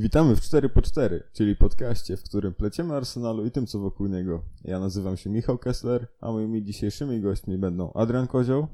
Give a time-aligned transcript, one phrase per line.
[0.00, 4.06] Witamy w 4 po 4 czyli podcaście, w którym pleciemy Arsenalu i tym, co wokół
[4.06, 4.44] niego.
[4.64, 8.66] Ja nazywam się Michał Kessler, a moimi dzisiejszymi gośćmi będą Adrian Kozioł.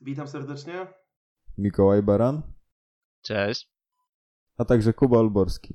[0.00, 0.86] Witam serdecznie.
[1.58, 2.42] Mikołaj Baran.
[3.22, 3.70] Cześć.
[4.56, 5.74] A także Kuba Olborski.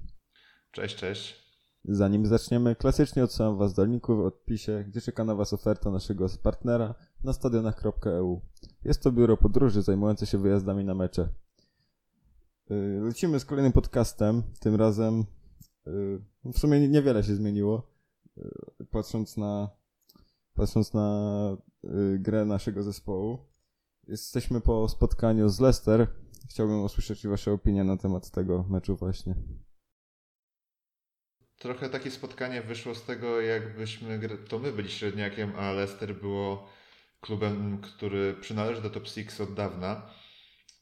[0.71, 1.41] Cześć, cześć.
[1.85, 6.25] Zanim zaczniemy, klasycznie odsyłam Was do linku w odpisie, gdzie czeka na Was oferta naszego
[6.43, 8.41] partnera na stadionach.eu.
[8.83, 11.29] Jest to biuro podróży zajmujące się wyjazdami na mecze.
[12.71, 14.43] Y, lecimy z kolejnym podcastem.
[14.59, 15.25] Tym razem
[15.87, 15.91] y,
[16.53, 17.91] w sumie niewiele się zmieniło.
[18.37, 19.69] Y, patrząc na,
[20.53, 21.57] patrząc na
[22.19, 23.45] grę naszego zespołu.
[24.07, 26.07] Jesteśmy po spotkaniu z Leicester.
[26.49, 29.35] Chciałbym usłyszeć Wasze opinie na temat tego meczu właśnie.
[31.59, 36.67] Trochę takie spotkanie wyszło z tego, jakbyśmy, to my byli średniakiem, a Leicester było
[37.21, 40.20] klubem, który przynależy do top 6 od dawna.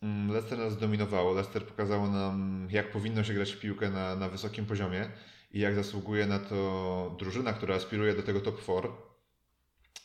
[0.02, 1.34] Mm, Leicester nas zdominowało.
[1.34, 5.12] Leicester pokazało nam, jak powinno się grać w piłkę na, na wysokim poziomie
[5.52, 8.88] i jak zasługuje na to drużyna, która aspiruje do tego top 4.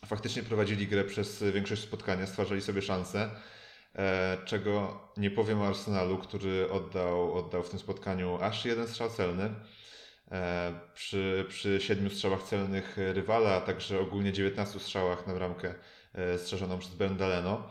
[0.06, 3.30] Faktycznie prowadzili grę przez większość spotkania, stwarzali sobie szanse,
[3.94, 9.10] e, czego nie powiem o Arsenalu, który oddał, oddał w tym spotkaniu aż jeden strzał
[9.10, 9.54] celny.
[10.30, 15.74] E, przy, przy siedmiu strzałach celnych rywala, a także ogólnie 19 strzałach na bramkę
[16.14, 17.70] e, strzeżoną przez Bendaleno.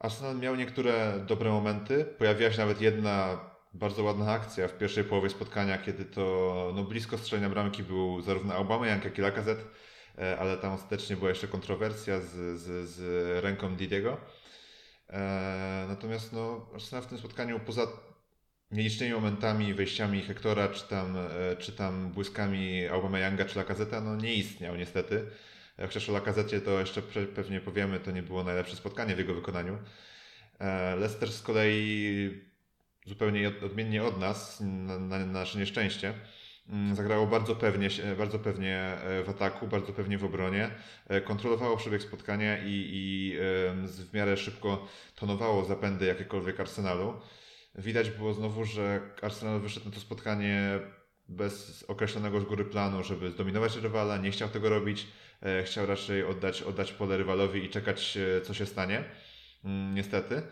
[0.00, 2.04] Arsenal miał niektóre dobre momenty.
[2.04, 3.40] Pojawiła się nawet jedna
[3.74, 8.54] bardzo ładna akcja w pierwszej połowie spotkania, kiedy to no, blisko strzelenia bramki był zarówno
[8.54, 9.62] Aubameyang, jak i Lacazette,
[10.18, 13.00] e, ale tam ostatecznie była jeszcze kontrowersja z, z, z
[13.44, 14.16] ręką Didiego.
[15.88, 17.86] Natomiast no, Arsenal w tym spotkaniu poza
[18.70, 24.34] nielicznymi momentami, wejściami Hektora, czy tam, e, czy tam błyskami Aubameyanga, czy Lakazeta, no nie
[24.34, 25.26] istniał niestety.
[25.80, 27.02] Chociaż o Lakazecie to jeszcze
[27.34, 29.78] pewnie powiemy, to nie było najlepsze spotkanie w jego wykonaniu.
[30.58, 32.40] E, Leicester z kolei
[33.06, 36.14] zupełnie odmiennie od nas, na, na nasze nieszczęście,
[36.68, 40.70] mm, zagrało bardzo pewnie, bardzo pewnie e, w ataku, bardzo pewnie w obronie,
[41.24, 43.36] kontrolowało przebieg spotkania i, i
[43.84, 47.20] w miarę szybko tonowało zapędy jakiekolwiek Arsenalu.
[47.74, 50.80] Widać było znowu, że Arsenal wyszedł na to spotkanie
[51.28, 55.06] bez określonego z góry planu, żeby zdominować rywala, nie chciał tego robić, e,
[55.64, 59.04] chciał raczej oddać, oddać pole rywalowi i czekać, e, co się stanie.
[59.64, 60.42] Mm, niestety.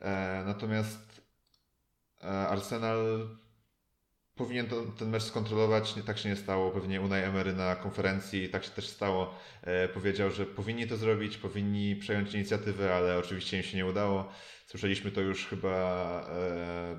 [0.00, 1.24] E, natomiast
[2.22, 3.28] Arsenal
[4.34, 5.96] powinien to, ten mecz skontrolować.
[5.96, 6.70] Nie, tak się nie stało.
[6.70, 9.34] Pewnie Unai Emery na konferencji tak się też stało.
[9.62, 14.32] E, powiedział, że powinni to zrobić, powinni przejąć inicjatywę, ale oczywiście im się nie udało.
[14.66, 15.76] Słyszeliśmy to już chyba,
[16.30, 16.98] e,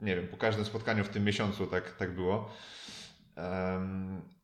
[0.00, 2.50] nie wiem, po każdym spotkaniu w tym miesiącu tak, tak było.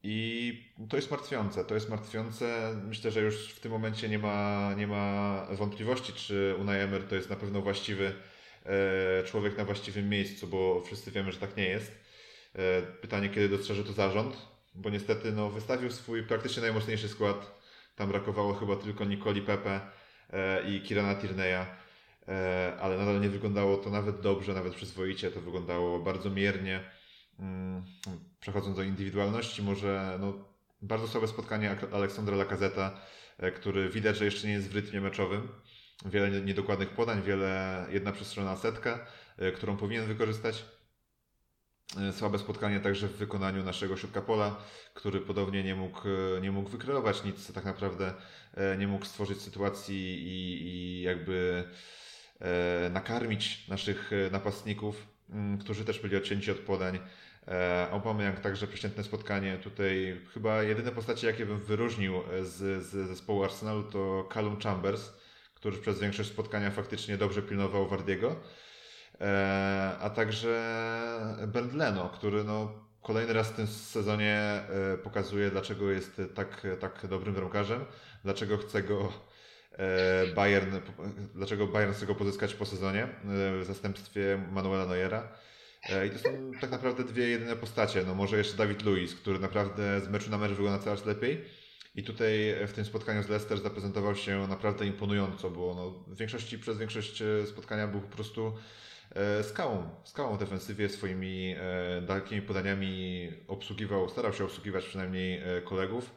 [0.02, 0.54] I
[0.88, 2.76] to jest martwiące, to jest martwiące.
[2.86, 7.14] Myślę, że już w tym momencie nie ma, nie ma wątpliwości, czy Unai Emery to
[7.14, 8.12] jest na pewno właściwy
[8.66, 11.92] e, człowiek na właściwym miejscu, bo wszyscy wiemy, że tak nie jest.
[12.54, 14.36] E, pytanie, kiedy dostrzeże to zarząd,
[14.74, 17.60] bo niestety no, wystawił swój praktycznie najmocniejszy skład.
[17.96, 19.80] Tam brakowało chyba tylko Nicoli Pepe
[20.32, 21.64] e, i Kirana Tierney'a,
[22.28, 25.30] e, ale nadal nie wyglądało to nawet dobrze, nawet przyzwoicie.
[25.30, 26.99] To wyglądało bardzo miernie.
[27.40, 27.82] Mm,
[28.40, 30.34] przechodząc do indywidualności, może no,
[30.82, 33.00] bardzo słabe spotkanie Aleksandra Lacazeta,
[33.54, 35.48] który widać, że jeszcze nie jest w rytmie meczowym.
[36.04, 39.06] Wiele niedokładnych podań, wiele jedna przestrzona setka,
[39.54, 40.64] którą powinien wykorzystać.
[41.98, 44.56] E, słabe spotkanie także w wykonaniu naszego środka pola,
[44.94, 48.14] który podobnie nie mógł, e, nie mógł wykreować nic, tak naprawdę
[48.54, 51.64] e, nie mógł stworzyć sytuacji i, i jakby
[52.90, 56.98] nakarmić naszych napastników, mm, którzy też byli odcięci od podań.
[57.90, 59.58] Aubameyang także przeciętne spotkanie.
[59.58, 65.12] Tutaj chyba jedyne postacie, jakie bym wyróżnił z, z zespołu Arsenalu to Callum Chambers,
[65.54, 68.36] który przez większość spotkania faktycznie dobrze pilnował Wardiego.
[69.20, 70.62] E, a także
[71.46, 74.36] Bernd Leno, który no, kolejny raz w tym sezonie
[74.94, 77.84] e, pokazuje, dlaczego jest tak, tak dobrym bramkarzem,
[78.24, 79.12] dlaczego chce go
[79.72, 80.76] e, Bayern,
[81.34, 83.08] dlaczego Bayern chce go pozyskać po sezonie
[83.60, 85.28] w zastępstwie Manuela Neuera.
[86.06, 86.30] I to są
[86.60, 88.02] tak naprawdę dwie jedyne postacie.
[88.06, 91.44] No może jeszcze Dawid Luiz, który naprawdę z meczu na mecz wygląda coraz lepiej.
[91.94, 96.58] I tutaj w tym spotkaniu z Leicester zaprezentował się naprawdę imponująco, bo no, w większości,
[96.58, 98.52] przez większość spotkania był po prostu
[99.14, 106.14] E, skałą, skałą defensywie swoimi e, dalekimi podaniami obsługiwał, starał się obsługiwać przynajmniej e, kolegów.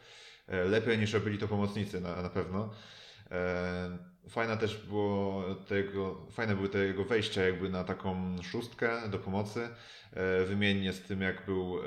[0.47, 2.73] Lepiej niż robili to pomocnicy na, na pewno.
[4.29, 9.69] Fajna też było tego, fajne były te jego wejścia jakby na taką szóstkę do pomocy,
[10.45, 11.77] wymiennie z tym jak był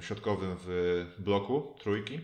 [0.00, 2.20] środkowym w bloku trójki.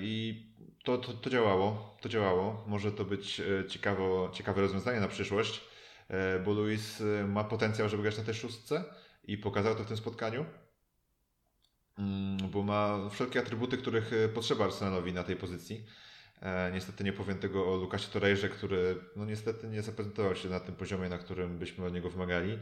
[0.00, 0.42] I
[0.84, 2.64] to, to, to działało, to działało.
[2.66, 5.60] Może to być ciekawo, ciekawe rozwiązanie na przyszłość.
[6.08, 8.84] e, bo Luis e, ma potencjał, żeby grać na tej szóstce
[9.24, 10.44] i pokazał to w tym spotkaniu.
[11.98, 15.86] Mm, bo ma wszelkie atrybuty, których e, potrzeba Arsenalowi na tej pozycji.
[16.72, 20.74] Niestety nie powiem tego o Lukasie Torejrze, który no niestety nie zaprezentował się na tym
[20.74, 22.58] poziomie, na którym byśmy od niego wymagali.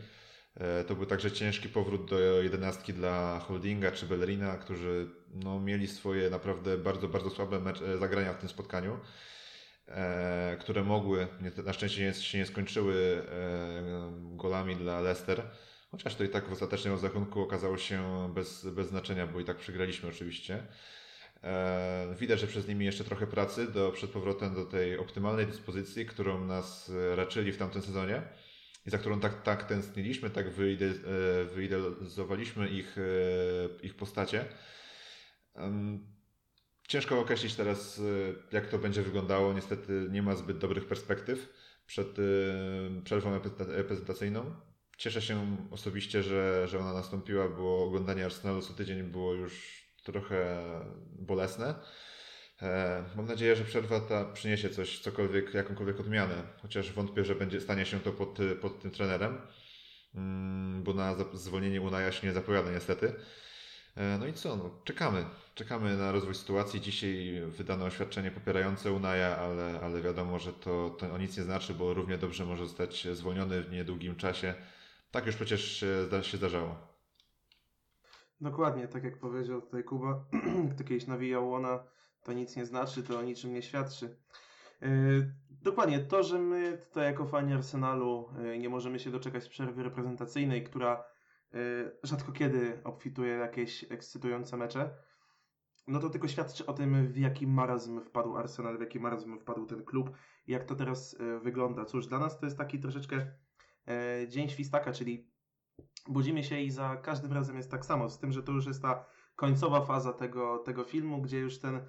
[0.87, 6.31] To był także ciężki powrót do jedenastki dla Holdinga czy Bellerina, którzy no, mieli swoje
[6.31, 9.01] naprawdę bardzo, bardzo słabe mecz- zagrania w tym spotkaniu.
[9.89, 11.29] E, które mogły,
[11.65, 15.43] na szczęście się nie skończyły e, golami dla Leicester,
[15.91, 19.57] chociaż to i tak w ostatecznym rozrachunku okazało się bez, bez znaczenia, bo i tak
[19.57, 20.67] przegraliśmy oczywiście.
[21.47, 26.07] E, widać, że przez nimi jeszcze trochę pracy do, przed powrotem do tej optymalnej dyspozycji,
[26.07, 28.23] którą nas raczyli w tamtym sezonie
[28.87, 30.47] i za którą tak, tak tęskniliśmy, tak
[31.55, 32.97] wyidealizowaliśmy ich,
[33.83, 34.45] ich postacie.
[36.89, 38.01] Ciężko określić teraz,
[38.53, 39.53] jak to będzie wyglądało.
[39.53, 41.53] Niestety nie ma zbyt dobrych perspektyw
[41.87, 42.17] przed
[43.05, 44.55] przerwą reprezentacyjną.
[44.99, 50.61] Cieszę się osobiście, że, że ona nastąpiła, bo oglądanie Arsenalu co tydzień było już trochę
[51.19, 51.75] bolesne.
[52.63, 57.61] E, mam nadzieję, że przerwa ta przyniesie coś, cokolwiek, jakąkolwiek odmianę, chociaż wątpię, że będzie
[57.61, 59.39] stanie się to pod, pod tym trenerem,
[60.15, 63.15] mm, bo na zwolnienie Unaja się nie zapowiada niestety.
[63.97, 65.25] E, no i co, no, czekamy.
[65.55, 66.81] Czekamy na rozwój sytuacji.
[66.81, 71.95] Dzisiaj wydano oświadczenie popierające Unaja, ale, ale wiadomo, że to, to nic nie znaczy, bo
[71.95, 74.55] równie dobrze może zostać zwolniony w niedługim czasie.
[75.11, 75.85] Tak już przecież
[76.23, 76.96] się zdarzało.
[78.41, 80.25] Dokładnie, tak jak powiedział tutaj Kuba,
[80.75, 81.85] kto kiedyś nawijał ona,
[82.23, 84.17] to nic nie znaczy, to o niczym nie świadczy.
[84.81, 89.83] Yy, dokładnie, to, że my tutaj jako fani Arsenalu yy, nie możemy się doczekać przerwy
[89.83, 91.05] reprezentacyjnej, która
[91.55, 94.91] Y, rzadko kiedy obfituje jakieś ekscytujące mecze,
[95.89, 99.67] no to tylko świadczy o tym, w jaki marazm wpadł Arsenal, w jaki marazm wpadł
[99.67, 100.11] ten klub
[100.47, 101.85] jak to teraz wygląda.
[101.85, 103.27] Cóż, dla nas to jest taki troszeczkę
[104.29, 105.31] dzień świstaka, czyli
[106.09, 108.83] budzimy się i za każdym razem jest tak samo, z tym, że to już jest
[108.83, 109.05] ta
[109.37, 111.81] końcowa faza tego, tego filmu, gdzie już ten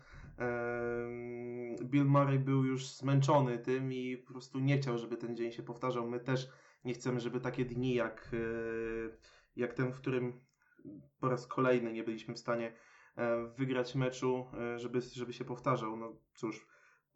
[1.83, 5.63] Bill Murray był już zmęczony tym i po prostu nie chciał, żeby ten dzień się
[5.63, 6.09] powtarzał.
[6.09, 6.49] My też
[6.85, 8.31] nie chcemy, żeby takie dni jak
[9.57, 10.39] jak ten, w którym
[11.19, 12.73] po raz kolejny nie byliśmy w stanie
[13.15, 15.97] e, wygrać meczu, e, żeby, żeby się powtarzał.
[15.97, 16.67] No cóż,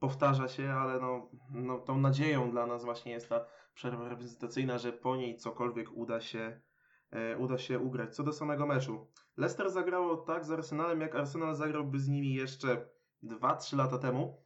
[0.02, 4.94] powtarza się, ale no, no, tą nadzieją dla nas właśnie jest ta przerwa reprezentacyjna, że
[4.94, 6.62] po niej cokolwiek uda się,
[7.12, 8.16] e, uda się ugrać.
[8.16, 9.08] Co do samego meczu.
[9.38, 12.90] Leicester zagrało tak z Arsenalem, jak Arsenal zagrałby z nimi jeszcze
[13.24, 14.44] 2-3 lata temu.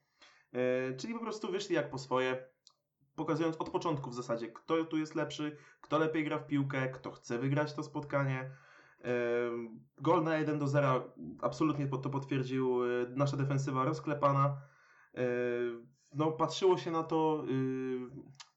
[0.97, 2.47] Czyli po prostu wyszli jak po swoje,
[3.15, 7.11] pokazując od początku w zasadzie, kto tu jest lepszy, kto lepiej gra w piłkę, kto
[7.11, 8.51] chce wygrać to spotkanie.
[9.97, 14.57] Gol na 1 do 0 absolutnie to potwierdził e, nasza defensywa rozklepana.
[16.15, 17.99] No, patrzyło się na to, y,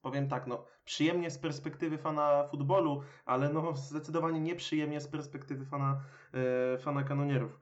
[0.02, 6.05] powiem tak, no, przyjemnie z perspektywy fana futbolu, ale no, zdecydowanie nieprzyjemnie z perspektywy fana,
[6.75, 7.60] e, fana kanonierów.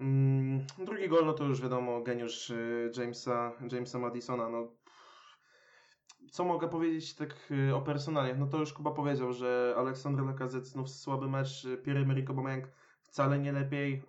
[0.00, 2.52] Mm, drugi gol, no to już wiadomo, geniusz
[2.96, 4.48] Jamesa, Jamesa Madisona.
[4.48, 4.68] No,
[6.30, 8.38] co mogę powiedzieć tak y, o personaliach?
[8.38, 12.68] No to już Kuba powiedział, że Aleksander Lacazette znów słaby mecz, y, Pierre-Emerick Aubameyang
[13.02, 14.02] wcale nie lepiej, y,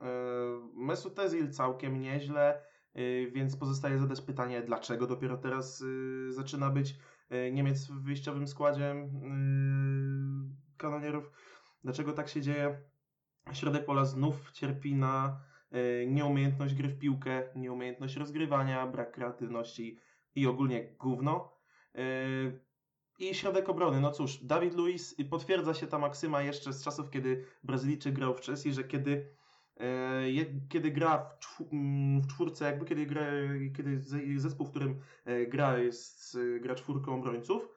[0.76, 2.71] Mesut Özil całkiem nieźle,
[3.32, 5.84] więc pozostaje zadać pytanie, dlaczego dopiero teraz
[6.30, 6.96] zaczyna być
[7.52, 8.96] Niemiec w wyjściowym składzie
[10.78, 11.32] kanonierów,
[11.84, 12.82] dlaczego tak się dzieje?
[13.54, 15.42] Środek pola znów cierpi na
[16.08, 20.00] nieumiejętność gry w piłkę, nieumiejętność rozgrywania, brak kreatywności
[20.36, 21.54] i ogólnie gówno.
[23.20, 27.46] I środek obrony, no cóż, Dawid Luiz potwierdza się ta maksyma jeszcze z czasów, kiedy
[27.64, 29.36] Brazylijczyk grał w Chelsea, że kiedy,
[30.70, 33.26] kiedy gra w, mm, w czwórce, jakby kiedy, gra,
[33.78, 34.02] kiedy
[34.40, 37.70] zespół, w którym yy, gra jest, gra czwórką obrońców,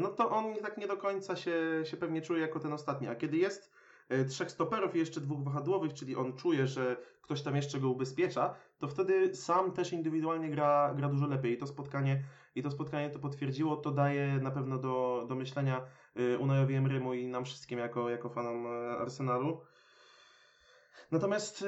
[0.00, 3.14] no to on tak nie do końca się, się pewnie czuje jako ten ostatni, a
[3.14, 3.72] kiedy jest
[4.12, 7.88] E, trzech stoperów i jeszcze dwóch wahadłowych, czyli on czuje, że ktoś tam jeszcze go
[7.88, 11.52] ubezpiecza, to wtedy sam też indywidualnie gra, gra dużo lepiej.
[11.52, 15.82] I to spotkanie, i to spotkanie to potwierdziło, to daje na pewno do, do myślenia
[16.16, 19.60] e, Unajowi Emrymu i nam wszystkim jako, jako fanom e, Arsenalu.
[21.10, 21.64] Natomiast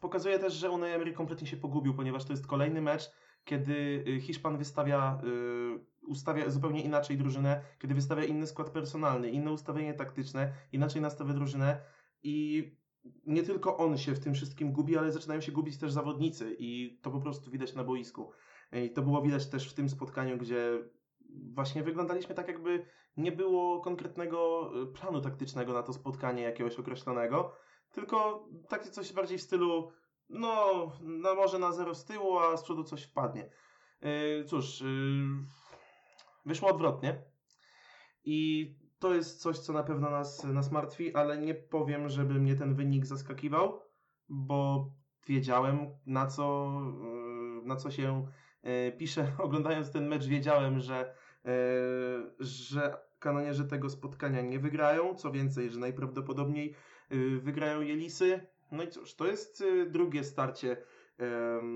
[0.00, 3.10] pokazuje też, że Unai Emery kompletnie się pogubił, ponieważ to jest kolejny mecz,
[3.44, 5.20] kiedy Hiszpan wystawia
[6.06, 11.80] ustawia zupełnie inaczej drużynę, kiedy wystawia inny skład personalny, inne ustawienie taktyczne, inaczej nastawia drużynę
[12.22, 12.70] i
[13.26, 16.98] nie tylko on się w tym wszystkim gubi, ale zaczynają się gubić też zawodnicy i
[17.02, 18.32] to po prostu widać na boisku.
[18.72, 20.78] I to było widać też w tym spotkaniu, gdzie
[21.54, 27.56] właśnie wyglądaliśmy tak, jakby nie było konkretnego e, planu taktycznego na to spotkanie jakiegoś określonego,
[27.94, 29.92] tylko takie coś bardziej w stylu
[30.28, 33.50] no, no może na zero z tyłu, a z przodu coś wpadnie.
[34.02, 34.86] Yy, cóż, yy,
[36.46, 37.22] wyszło odwrotnie.
[38.24, 42.56] I to jest coś, co na pewno nas, nas martwi, ale nie powiem, żeby mnie
[42.56, 43.80] ten wynik zaskakiwał,
[44.28, 44.90] bo
[45.26, 46.72] wiedziałem, na co,
[47.02, 48.26] yy, na co się
[48.62, 49.32] yy, pisze.
[49.44, 51.52] Oglądając ten mecz, wiedziałem, że, yy,
[52.40, 55.14] że kanonierze tego spotkania nie wygrają.
[55.14, 56.74] Co więcej, że najprawdopodobniej
[57.40, 58.46] wygrają Jelisy.
[58.72, 60.76] No i cóż, to jest yy, drugie starcie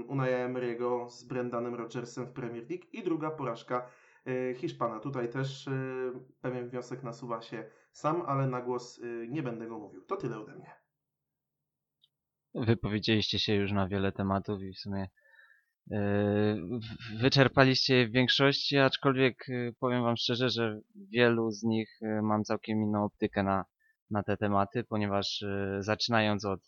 [0.08, 3.90] Unai Emery'ego z Brendanem Rodgersem w Premier League i druga porażka
[4.28, 5.00] y, Hiszpana.
[5.00, 9.78] Tutaj też y, pewien wniosek nasuwa się sam, ale na głos y, nie będę go
[9.78, 10.02] mówił.
[10.02, 10.72] To tyle ode mnie.
[12.54, 15.08] Wypowiedzieliście się już na wiele tematów i w sumie
[17.20, 19.46] wyczerpaliście je w większości, aczkolwiek
[19.80, 23.64] powiem Wam szczerze, że wielu z nich mam całkiem inną optykę na,
[24.10, 25.44] na te tematy, ponieważ
[25.80, 26.60] zaczynając od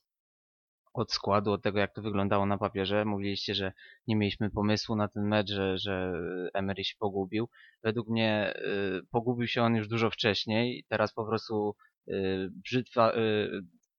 [0.95, 3.05] od składu, od tego jak to wyglądało na papierze.
[3.05, 3.73] Mówiliście, że
[4.07, 6.13] nie mieliśmy pomysłu na ten mecz, że, że
[6.55, 7.49] Emery się pogubił.
[7.83, 10.85] Według mnie y, pogubił się on już dużo wcześniej.
[10.89, 11.75] Teraz po prostu
[12.09, 13.51] y, brzytwa, y,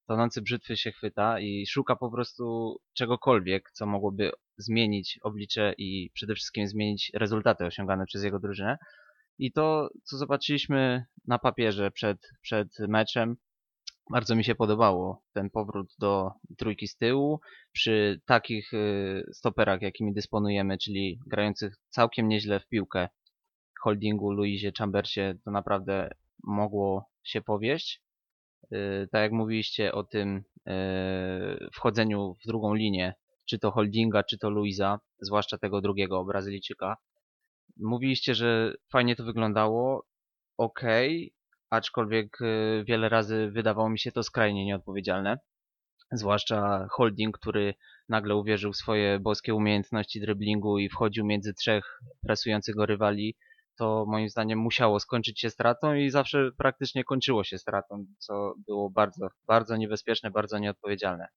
[0.08, 6.36] tonący brzytwy się chwyta i szuka po prostu czegokolwiek, co mogłoby zmienić oblicze i przede
[6.36, 8.78] wszystkim zmienić rezultaty osiągane przez jego drużynę.
[9.42, 13.36] I to, co zobaczyliśmy na papierze przed, przed meczem,
[14.12, 17.40] bardzo mi się podobało ten powrót do trójki z tyłu
[17.72, 23.10] przy takich y, stoperach, jakimi dysponujemy, czyli grających całkiem nieźle w piłkę
[23.82, 26.10] holdingu, Luizie, Chambersie, to naprawdę
[26.44, 28.02] mogło się powieść.
[28.74, 33.14] Y, tak jak mówiliście o tym y, wchodzeniu w drugą linię,
[33.50, 36.98] czy to holdinga, czy to Luiza, zwłaszcza tego drugiego Brazylijczyka.
[37.78, 40.06] Mówiliście, że fajnie to wyglądało.
[40.58, 40.82] Ok,
[41.70, 45.40] aczkolwiek y, wiele razy wydawało mi się to skrajnie nieodpowiedzialne.
[46.12, 47.74] Zwłaszcza Holding, który
[48.10, 53.36] nagle uwierzył w swoje boskie umiejętności driblingu i wchodził między trzech presujących go rywali,
[53.78, 58.90] to moim zdaniem musiało skończyć się stratą i zawsze praktycznie kończyło się stratą, co było
[58.90, 61.28] bardzo, bardzo niebezpieczne, bardzo nieodpowiedzialne.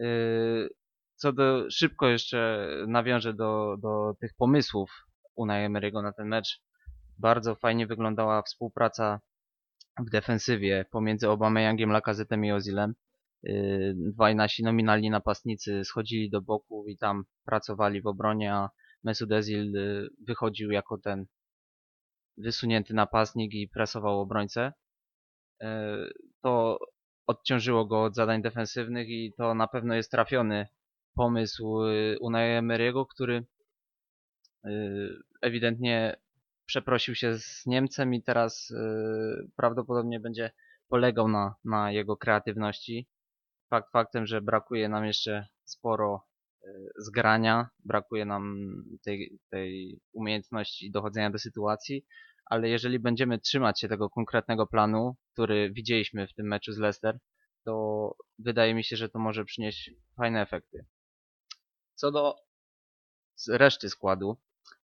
[0.00, 0.68] Y,
[1.16, 4.90] co do, szybko jeszcze nawiążę do, do tych pomysłów
[5.36, 6.60] Unai Emery'ego na ten mecz.
[7.18, 9.20] Bardzo fajnie wyglądała współpraca
[10.00, 12.94] w defensywie pomiędzy Obameyangiem, Lakazetem i Ozilem.
[13.48, 18.70] Y, dwaj nasi nominalni napastnicy schodzili do boku i tam pracowali w obronie, a
[19.04, 21.26] Mesut Özil y, wychodził jako ten
[22.36, 24.72] wysunięty napastnik i presował obrońcę.
[25.62, 25.66] Y,
[26.42, 26.78] to
[27.26, 30.66] odciążyło go od zadań defensywnych i to na pewno jest trafiony
[31.14, 31.78] pomysł
[32.20, 33.44] Unai Emery'ego, który
[35.42, 36.16] ewidentnie
[36.66, 40.50] przeprosił się z Niemcem i teraz yy, prawdopodobnie będzie
[40.88, 43.08] polegał na, na jego kreatywności.
[43.70, 46.26] Fakt faktem, że brakuje nam jeszcze sporo
[46.62, 48.66] yy, zgrania, brakuje nam
[49.04, 52.06] tej, tej umiejętności dochodzenia do sytuacji,
[52.46, 57.18] ale jeżeli będziemy trzymać się tego konkretnego planu, który widzieliśmy w tym meczu z Leicester,
[57.64, 60.86] to wydaje mi się, że to może przynieść fajne efekty.
[61.94, 62.34] Co do
[63.48, 64.36] reszty składu,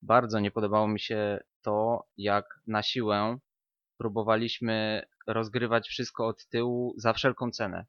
[0.02, 3.38] bardzo nie podobało mi się to, jak na siłę
[3.98, 7.86] próbowaliśmy rozgrywać wszystko od tyłu za wszelką cenę.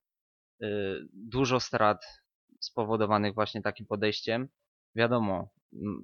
[0.63, 0.67] Y,
[1.13, 2.05] dużo strat
[2.59, 4.49] spowodowanych właśnie takim podejściem.
[4.95, 5.49] Wiadomo,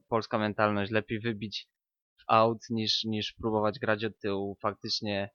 [0.07, 1.67] polska mentalność, lepiej wybić
[2.17, 4.57] w out niż, niż próbować grać od tyłu.
[4.61, 5.29] Faktycznie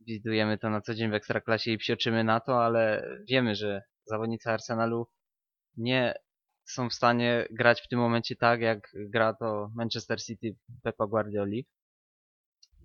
[0.00, 4.50] widujemy to na co dzień w Ekstraklasie i psioczymy na to, ale wiemy, że zawodnicy
[4.50, 5.06] Arsenalu
[5.76, 6.14] nie
[6.64, 11.66] są w stanie grać w tym momencie tak, jak gra to Manchester City Pepa Guardioli.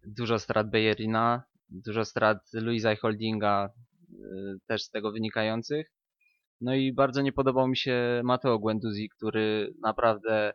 [0.06, 3.70] Dużo strat Bayerina, dużo strat Luisa i Holdinga
[4.10, 4.16] y,
[4.68, 5.92] też z tego wynikających.
[6.62, 10.54] No i bardzo nie podobał mi się Mateo Guendouzi, który naprawdę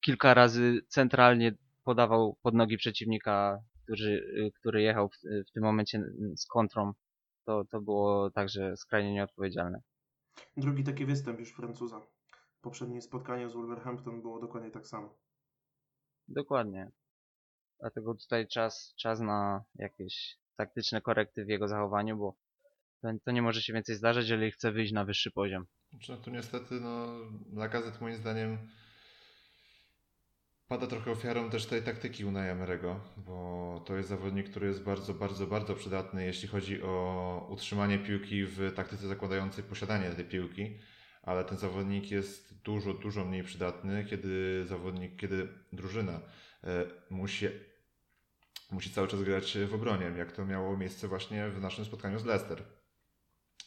[0.00, 1.52] kilka razy centralnie
[1.84, 5.12] podawał pod nogi przeciwnika, który, y, który jechał w,
[5.48, 6.02] w tym momencie
[6.36, 6.92] z kontrą.
[7.44, 9.80] To, to było także skrajnie nieodpowiedzialne.
[10.56, 12.00] Drugi taki występ już Francuza.
[12.60, 15.18] Poprzednie spotkanie z Wolverhampton było dokładnie tak samo.
[16.28, 16.90] Dokładnie.
[17.80, 22.36] Dlatego tutaj czas, czas na jakieś taktyczne korekty w jego zachowaniu, bo
[23.24, 25.66] to nie może się więcej zdarzyć, jeżeli chce wyjść na wyższy poziom.
[25.90, 27.06] Znaczy, no tu niestety, no,
[27.52, 28.68] Lacazette moim zdaniem
[30.68, 35.14] pada trochę ofiarą też tej taktyki Unai Emery'ego, bo to jest zawodnik, który jest bardzo,
[35.14, 40.78] bardzo, bardzo przydatny, jeśli chodzi o utrzymanie piłki w taktyce zakładającej posiadanie tej piłki,
[41.22, 46.20] ale ten zawodnik jest dużo, dużo mniej przydatny, kiedy zawodnik, kiedy drużyna
[46.64, 47.46] e, musi,
[48.70, 52.24] musi cały czas grać w obronie, jak to miało miejsce właśnie w naszym spotkaniu z
[52.24, 52.62] Leicester.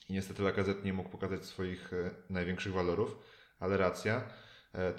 [0.10, 3.18] I niestety Lacazette nie mógł pokazać swoich e, największych walorów,
[3.60, 4.24] ale racja,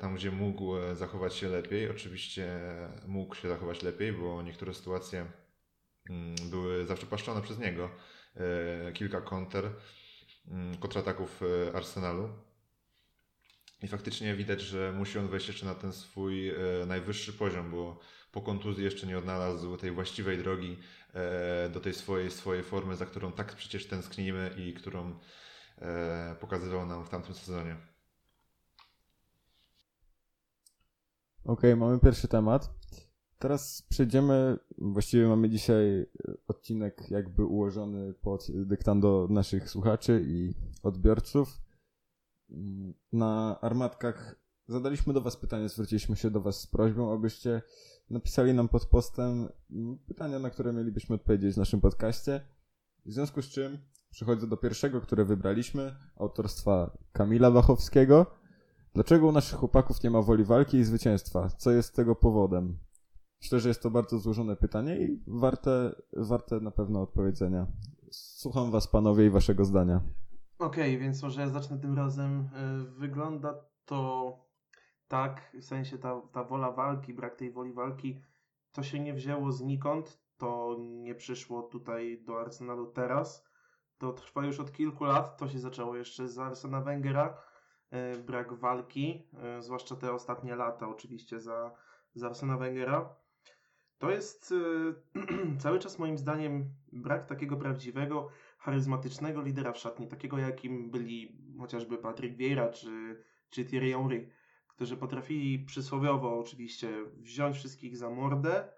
[0.01, 1.91] tam gdzie mógł e, zachować się lepiej.
[1.91, 2.61] Oczywiście
[3.07, 5.27] mógł się zachować lepiej, bo niektóre sytuacje
[6.11, 7.07] mm, były zawsze
[7.43, 7.91] przez niego.
[8.37, 9.71] E, kilka konter,
[10.49, 12.29] mm, kontrataków e, Arsenalu.
[13.83, 16.55] I faktycznie widać, że musi on wejść jeszcze na ten swój e,
[16.87, 18.01] najwyższy poziom, bo
[18.33, 20.79] po kontuzji jeszcze nie odnalazł tej właściwej drogi
[21.73, 25.19] do tej swojej, swojej formy, za którą tak przecież tęsknimy i którą
[26.41, 27.77] pokazywał nam w tamtym sezonie.
[31.45, 32.75] Okej, okay, mamy pierwszy temat.
[33.39, 36.07] Teraz przejdziemy, właściwie mamy dzisiaj
[36.49, 41.61] odcinek jakby ułożony pod dyktando naszych słuchaczy i odbiorców.
[43.13, 44.37] Na armatkach
[44.69, 47.63] zadaliśmy do Was pytanie, zwróciliśmy się do Was z prośbą, abyście
[48.11, 49.49] napisali nam pod postem
[50.07, 52.41] pytania, na które mielibyśmy odpowiedzieć w naszym podcaście.
[53.07, 53.79] W związku z czym
[54.11, 58.42] przechodzę do pierwszego, które wybraliśmy, autorstwa Kamila Wachowskiego.
[58.95, 61.49] Dlaczego u naszych chłopaków nie ma woli walki i zwycięstwa?
[61.49, 62.79] Co jest tego powodem?
[63.43, 67.67] Myślę, że jest to bardzo złożone pytanie i warte, warte na pewno odpowiedzenia.
[68.11, 70.01] Słucham Was, panowie, i Waszego zdania.
[70.59, 72.49] Okej, okay, więc może ja zacznę tym razem.
[72.55, 74.39] E, wygląda to
[75.09, 78.21] tak, w sensie ta, ta wola walki, brak tej woli walki,
[78.73, 83.45] to się nie wzięło znikąd, to nie przyszło tutaj do Arsenalu teraz.
[83.99, 87.43] To trwa już od kilku lat, to się zaczęło jeszcze z Arsena Wengera.
[87.93, 91.75] E, brak walki, e, zwłaszcza te ostatnie lata oczywiście za,
[92.15, 93.17] za Arsena Wengera.
[93.99, 94.55] To jest
[95.17, 101.39] e, cały czas moim zdaniem brak takiego prawdziwego, charyzmatycznego lidera w szatni, takiego jakim byli
[101.59, 104.31] chociażby Patrick Vieira czy, czy Thierry Henry,
[104.69, 108.73] którzy potrafili przysłowiowo oczywiście wziąć wszystkich za mordę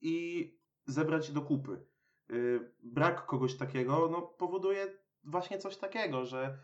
[0.00, 0.48] i
[0.86, 1.86] zebrać do kupy.
[2.82, 6.58] Brak kogoś takiego no, powoduje właśnie coś takiego, że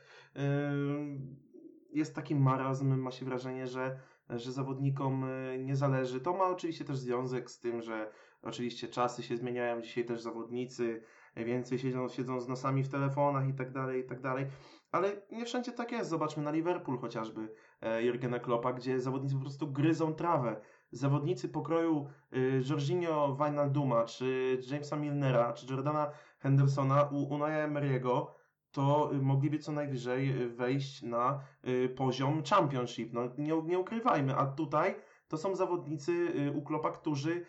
[1.92, 3.98] jest taki marazm, ma się wrażenie, że
[4.30, 6.20] że zawodnikom e, nie zależy.
[6.20, 8.10] To ma oczywiście też związek z tym, że
[8.42, 11.02] oczywiście czasy się zmieniają, dzisiaj też zawodnicy
[11.36, 14.46] więcej siedzą, siedzą z nosami w telefonach i tak dalej, i tak dalej.
[14.92, 16.10] Ale nie wszędzie tak jest.
[16.10, 20.60] Zobaczmy na Liverpool chociażby e, Jurgena Kloppa, gdzie zawodnicy po prostu gryzą trawę.
[20.90, 28.26] Zawodnicy pokroju y, Jorginho Wijnalduma, czy Jamesa Milnera, czy Jordana Hendersona u Unai Emery'ego
[28.72, 33.12] to mogliby co najwyżej y, wejść na y, poziom championship.
[33.12, 34.94] No, nie, nie ukrywajmy, a tutaj
[35.28, 37.44] to są zawodnicy y, u Klopa, którzy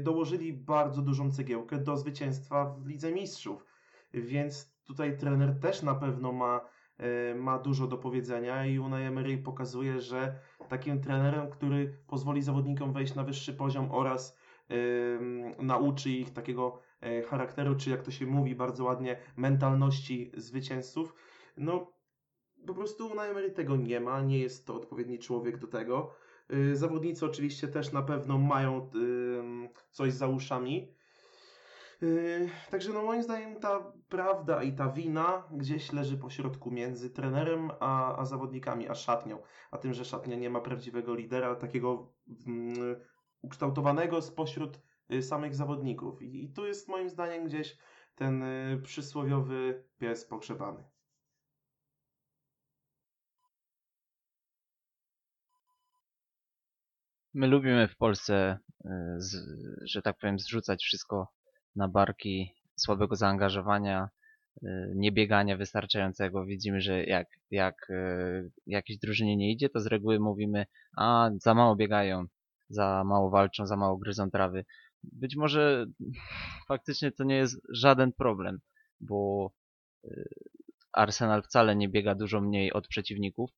[0.00, 3.64] dołożyli bardzo dużą cegiełkę do zwycięstwa w Lidze Mistrzów.
[4.14, 6.60] Więc tutaj trener też na pewno ma,
[7.36, 13.14] ma dużo do powiedzenia i Unai Emery pokazuje, że takim trenerem, który pozwoli zawodnikom wejść
[13.14, 14.36] na wyższy poziom oraz
[15.58, 16.80] nauczy ich takiego
[17.28, 21.14] charakteru, czy jak to się mówi bardzo ładnie, mentalności zwycięzców.
[21.56, 21.92] No,
[22.66, 26.14] po prostu na Emery tego nie ma, nie jest to odpowiedni człowiek do tego.
[26.50, 28.90] E, zawodnicy oczywiście też na pewno mają
[29.90, 30.94] coś za uszami.
[32.02, 32.06] E,
[32.70, 37.70] także no moim zdaniem ta prawda i ta wina gdzieś leży po środku między trenerem
[37.80, 39.38] a, a zawodnikami, a szatnią.
[39.70, 42.12] A tym, że szatnia nie ma prawdziwego lidera, takiego
[42.46, 42.96] mm,
[43.42, 44.80] ukształtowanego spośród
[45.22, 46.22] samych zawodników.
[46.22, 47.76] I, tu jest moim zdaniem gdzieś
[48.14, 50.84] ten y, przysłowiowy pies pogrzebany.
[57.34, 58.88] My lubimy w Polsce, y,
[59.84, 61.28] że tak powiem, zrzucać wszystko
[61.76, 64.08] na barki słabego zaangażowania,
[64.94, 66.44] niebiegania wystarczającego.
[66.44, 67.88] Widzimy, że jak, jak
[68.66, 72.26] jakiejś drużynie nie idzie, to z reguły mówimy, a za mało biegają,
[72.68, 74.64] za mało walczą, za mało gryzą trawy
[75.12, 75.86] być może
[76.68, 78.60] faktycznie to nie jest żaden problem,
[79.00, 79.50] bo
[80.04, 80.28] y,
[80.92, 83.50] Arsenal wcale nie biega dużo mniej od przeciwników.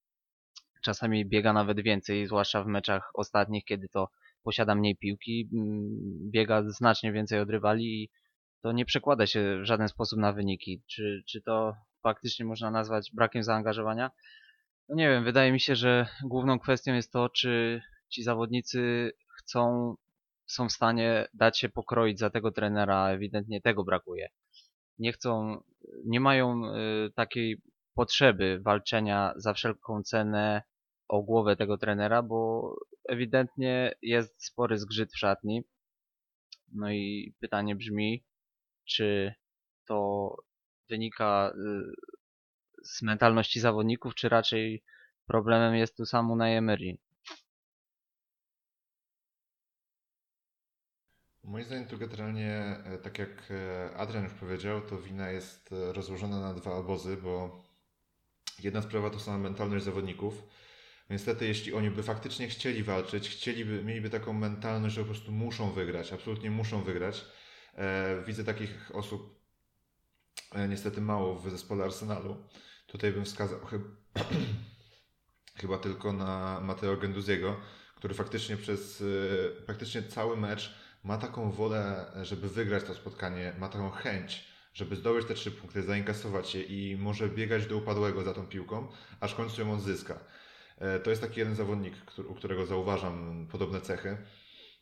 [0.83, 4.09] Czasami biega nawet więcej, zwłaszcza w meczach ostatnich, kiedy to
[4.43, 8.09] posiada mniej piłki, mm, biega znacznie więcej od rywali i
[8.63, 10.83] to nie przekłada się w żaden sposób na wyniki.
[10.87, 14.11] Czy, czy to faktycznie można nazwać brakiem zaangażowania?
[14.89, 19.95] No nie wiem, wydaje mi się, że główną kwestią jest to, czy ci zawodnicy chcą
[20.47, 24.29] są w stanie dać się pokroić za tego trenera, ewidentnie tego brakuje.
[24.99, 25.61] Nie chcą,
[26.05, 27.63] nie mają y, takiej
[27.95, 30.63] potrzeby walczenia za wszelką cenę
[31.09, 32.71] o głowę tego trenera, bo
[33.09, 35.63] ewidentnie jest spory zgrzyt w szatni.
[36.73, 38.25] No i pytanie brzmi,
[38.85, 39.35] czy
[39.87, 40.31] to
[40.89, 42.17] wynika y,
[42.83, 44.85] z mentalności zawodników, czy raczej
[45.27, 46.99] problemem jest tu sam Unai Emery.
[51.47, 55.93] Moim zdaniem tu generalnie, e, tak jak e, Adrian już powiedział, to wina jest e,
[55.93, 57.65] rozłożona na dwa obozy, bo
[58.59, 60.43] jedna sprawa to sama mentalność zawodników.
[61.11, 65.73] Niestety, jeśli oni by faktycznie chcieli walczyć, chcieliby, mieliby taką mentalność, że po prostu muszą
[65.73, 67.25] wygrać, absolutnie muszą wygrać,
[68.27, 69.41] widzę takich osób
[70.69, 72.37] niestety mało w zespole Arsenalu.
[72.87, 73.85] Tutaj bym wskazał chyba,
[75.61, 77.57] chyba tylko na Mateo Genduziego,
[77.95, 79.05] który faktycznie przez
[79.67, 85.27] praktycznie cały mecz ma taką wolę, żeby wygrać to spotkanie, ma taką chęć, żeby zdobyć
[85.27, 88.89] te trzy punkty, zainkasować je i może biegać do upadłego za tą piłką,
[89.21, 90.19] aż w końcu ją odzyska.
[90.79, 91.95] E, To jest taki jeden zawodnik,
[92.29, 94.17] u którego zauważam podobne cechy.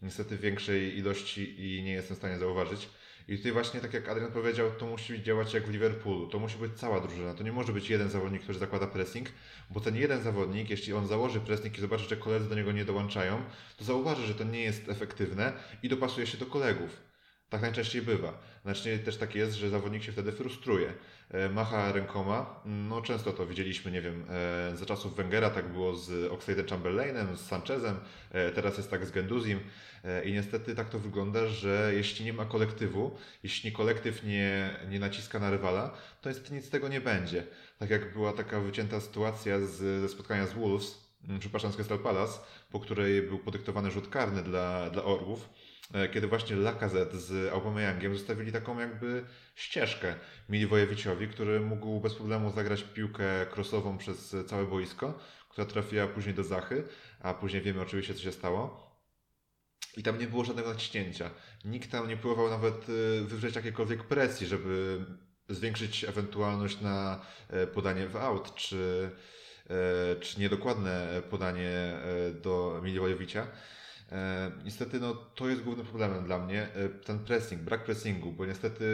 [0.03, 2.89] Niestety większej ilości i nie jestem w stanie zauważyć.
[3.29, 6.29] I tutaj właśnie, tak jak Adrian powiedział, to musi działać jak w Liverpoolu.
[6.29, 7.35] To musi być cała drużyna.
[7.35, 9.29] To nie może być jeden zawodnik, który zakłada pressing,
[9.71, 12.85] bo ten jeden zawodnik, jeśli on założy pressing i zobaczy, że koledzy do niego nie
[12.85, 13.43] dołączają,
[13.77, 17.03] to zauważy, że to nie jest efektywne i dopasuje się do kolegów.
[17.49, 18.41] Tak najczęściej bywa.
[18.63, 20.95] Znacznie też tak jest, że zawodnik się wtedy frustruje.
[21.31, 25.97] E, Macha rękoma, no często to widzieliśmy, nie wiem, e, za czasów Wengera tak było
[25.97, 27.97] z Oxlade Chamberlainem, z Sanchezem,
[28.31, 29.61] e, teraz jest tak z Genduzim
[30.25, 35.39] i niestety tak to wygląda, że jeśli nie ma kolektywu, jeśli kolektyw nie, nie naciska
[35.39, 37.47] na rywala, to niestety nic z tego nie będzie.
[37.79, 41.05] Tak jak była taka wycięta sytuacja z, ze spotkania z Wolves,
[41.41, 42.39] przepraszam, z Crystal Palace,
[42.71, 45.49] po której był podyktowany rzut karny dla, dla Orłów,
[46.13, 50.15] kiedy właśnie Lacazette z Aubameyangiem zostawili taką jakby ścieżkę
[50.49, 55.19] Miliwojewiciowi, który mógł bez problemu zagrać piłkę krosową przez całe boisko,
[55.49, 56.85] która trafiła później do Zachy,
[57.21, 58.91] a później wiemy oczywiście co się stało.
[59.97, 61.31] I tam nie było żadnego naciśnięcia.
[61.65, 65.05] Nikt tam nie próbował nawet y, wywrzeć jakiejkolwiek presji, żeby
[65.49, 69.11] zwiększyć ewentualność na e, podanie w out, czy,
[69.71, 73.47] e, czy niedokładne podanie e, do Milivojevicia.
[74.15, 78.47] E, Niestety no, to jest głównym problemem dla mnie, e, ten pressing, brak pressingu, bo
[78.47, 78.85] niestety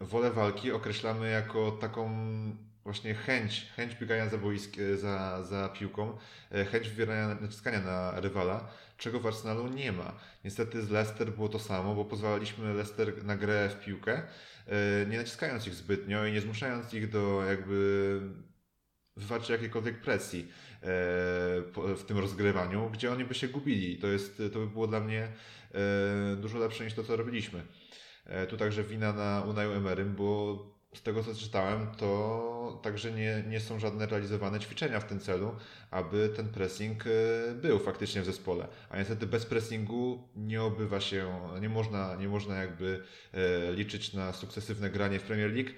[0.00, 2.10] wolę walki określamy jako taką
[2.84, 6.18] właśnie chęć, chęć biegania za, boisk, za, za piłką,
[6.52, 10.12] e, chęć wywierania naciskania na rywala, czego w Arsenalu nie ma.
[10.44, 14.22] Niestety z Leicester było to samo, bo pozwalaliśmy Leicester na grę w piłkę,
[14.66, 18.20] e, nie naciskając ich zbytnio i nie zmuszając ich do jakby
[19.16, 20.69] wywarcia jakiejkolwiek presji e,
[21.96, 23.98] w tym rozgrywaniu, gdzie oni by się gubili.
[23.98, 25.28] To, jest, to by było dla mnie
[25.74, 27.62] e, dużo lepsze niż to, co robiliśmy.
[28.26, 30.56] E, Tu także wina na Unaju Emerym, bo
[30.94, 35.56] z tego co czytałem, to także nie, nie są żadne realizowane ćwiczenia w tym celu,
[35.90, 37.10] aby ten pressing e,
[37.54, 38.68] był faktycznie w zespole.
[38.90, 44.32] A niestety bez pressingu nie obywa się, nie można, nie można jakby e, liczyć na
[44.32, 45.70] sukcesywne granie w Premier League.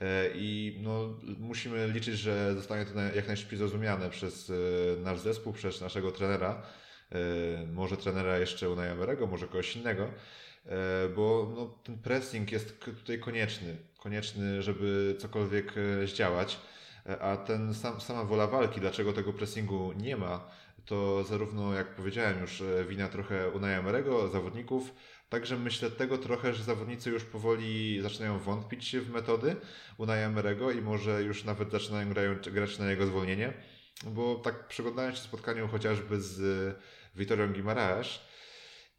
[0.00, 5.52] E, I no, musimy liczyć, że zostanie to jak najszybciej zrozumiane przez e, nasz zespół,
[5.52, 6.62] przez naszego trenera.
[7.12, 7.16] E,
[7.72, 10.10] Może trenera jeszcze Unai Emerego, może kogoś innego.
[11.16, 13.76] Bo no, ten pressing jest tutaj konieczny.
[13.98, 16.58] Konieczny, żeby cokolwiek zdziałać.
[17.20, 20.50] A ten sam, sama wola walki, dlaczego tego pressingu nie ma,
[20.84, 24.94] to zarówno, jak powiedziałem już, wina trochę Unai Emerego, zawodników,
[25.28, 29.56] Także myślę tego trochę, że zawodnicy już powoli zaczynają wątpić w metody
[29.98, 32.12] Unai Emerego i może już nawet zaczynają
[32.52, 33.52] grać na jego zwolnienie.
[34.04, 36.76] Bo tak przyglądając się spotkaniu chociażby z
[37.16, 38.20] Vitorią Guimaraes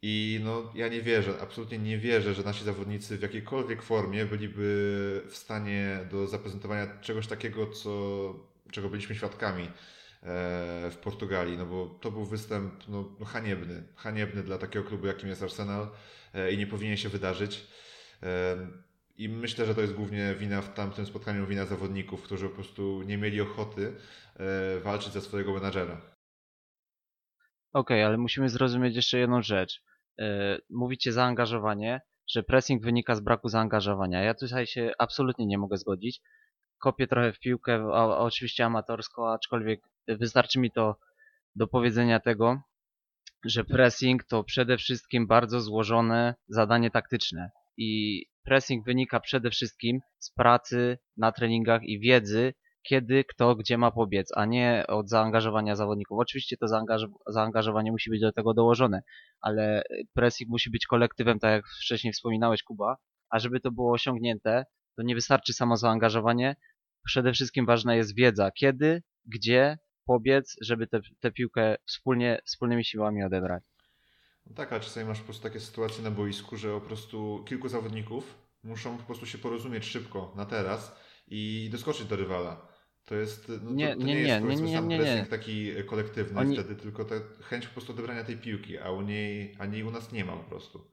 [0.02, 5.22] i no ja nie wierzę, absolutnie nie wierzę, że nasi zawodnicy w jakiejkolwiek formie byliby
[5.30, 7.90] w stanie do zaprezentowania czegoś takiego, co,
[8.72, 9.70] czego byliśmy świadkami
[10.92, 15.30] w Portugalii, no bo to był występ no, no haniebny, haniebny dla takiego klubu, jakim
[15.30, 15.88] jest Arsenal
[16.34, 17.68] e, i nie powinien się wydarzyć.
[18.24, 18.58] E,
[19.18, 23.02] I myślę, że to jest głównie wina w tamtym spotkaniu, wina zawodników, którzy po prostu
[23.02, 23.94] nie mieli ochoty
[24.36, 26.02] e, walczyć za swojego menadżera.
[27.74, 29.82] Okej, ale musimy zrozumieć jeszcze jedną rzecz.
[30.70, 34.24] Mówicie zaangażowanie, że pressing wynika z braku zaangażowania.
[34.24, 36.22] Ja tutaj się absolutnie nie mogę zgodzić.
[36.78, 41.00] Kopię trochę w piłkę, oczywiście amatorsko, aczkolwiek wystarczy mi to
[41.56, 42.62] do powiedzenia tego,
[43.46, 47.52] że pressing to przede wszystkim bardzo złożone zadanie taktyczne.
[47.78, 53.92] I pressing wynika przede wszystkim z pracy na treningach i wiedzy, kiedy, kto, gdzie ma
[53.92, 56.20] pobiec, a nie od zaangażowania zawodników.
[56.20, 59.02] Oczywiście to zaangaż- zaangażowanie musi być do tego dołożone,
[59.42, 62.98] ale pressing musi być kolektywem, tak jak wcześniej wspominałeś, Kuba,
[63.30, 64.66] a żeby to było osiągnięte,
[64.96, 66.56] to nie wystarczy samo zaangażowanie.
[67.06, 70.88] Przede wszystkim ważna jest wiedza, kiedy, gdzie pobiec, żeby
[71.20, 73.64] tę piłkę wspólnie, wspólnymi siłami odebrać.
[74.46, 77.70] No tak, ale czasami masz po prostu takie sytuacje na boisku, że po prostu kilku
[77.70, 80.96] zawodników muszą po prostu się porozumieć szybko, na teraz
[81.28, 82.68] i doskoczyć do rywala.
[83.06, 85.26] To jest, no, Nie, to, to nie, nie, jest nie, nie, sam nie, nie.
[85.30, 89.56] taki kolektywny Oni- wtedy, tylko ta chęć po prostu odebrania tej piłki, a u niej,
[89.60, 90.92] a niej u nas nie ma po prostu.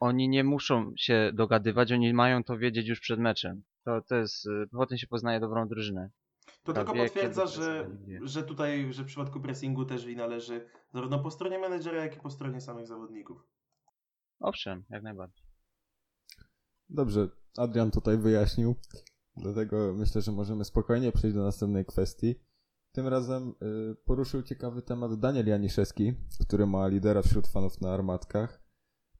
[0.00, 3.62] Oni nie muszą się dogadywać, oni mają to wiedzieć już przed meczem.
[3.84, 6.10] To, to jest, y, potem się poznaje dobrą drużynę.
[6.62, 7.90] To Tak, tylko wie, potwierdza, że,
[8.22, 12.20] że tutaj, że w przypadku pressingu też wina leży zarówno po stronie menedżera, jak i
[12.20, 13.46] po stronie samych zawodników.
[14.40, 15.44] Owszem, jak najbardziej.
[16.88, 18.74] Dobrze, Adrian tutaj wyjaśnił,
[19.36, 22.34] dlatego myślę, że możemy spokojnie przejść do następnej kwestii.
[22.92, 26.14] Tym razem y, poruszył ciekawy temat Daniel Janiszewski,
[26.46, 28.62] który ma lidera wśród fanów na armatkach.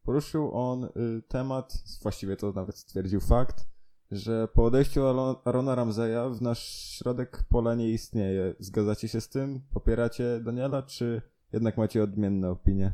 [0.02, 0.88] Poruszył on y,
[1.28, 1.72] temat,
[2.02, 3.68] właściwie to nawet stwierdził fakt,
[4.10, 5.02] że po odejściu
[5.44, 8.54] Arona Ramzeja w nasz środek pola nie istnieje.
[8.58, 9.60] Zgadzacie się z tym?
[9.74, 12.92] Popieracie Daniela, czy jednak macie odmienne opinie?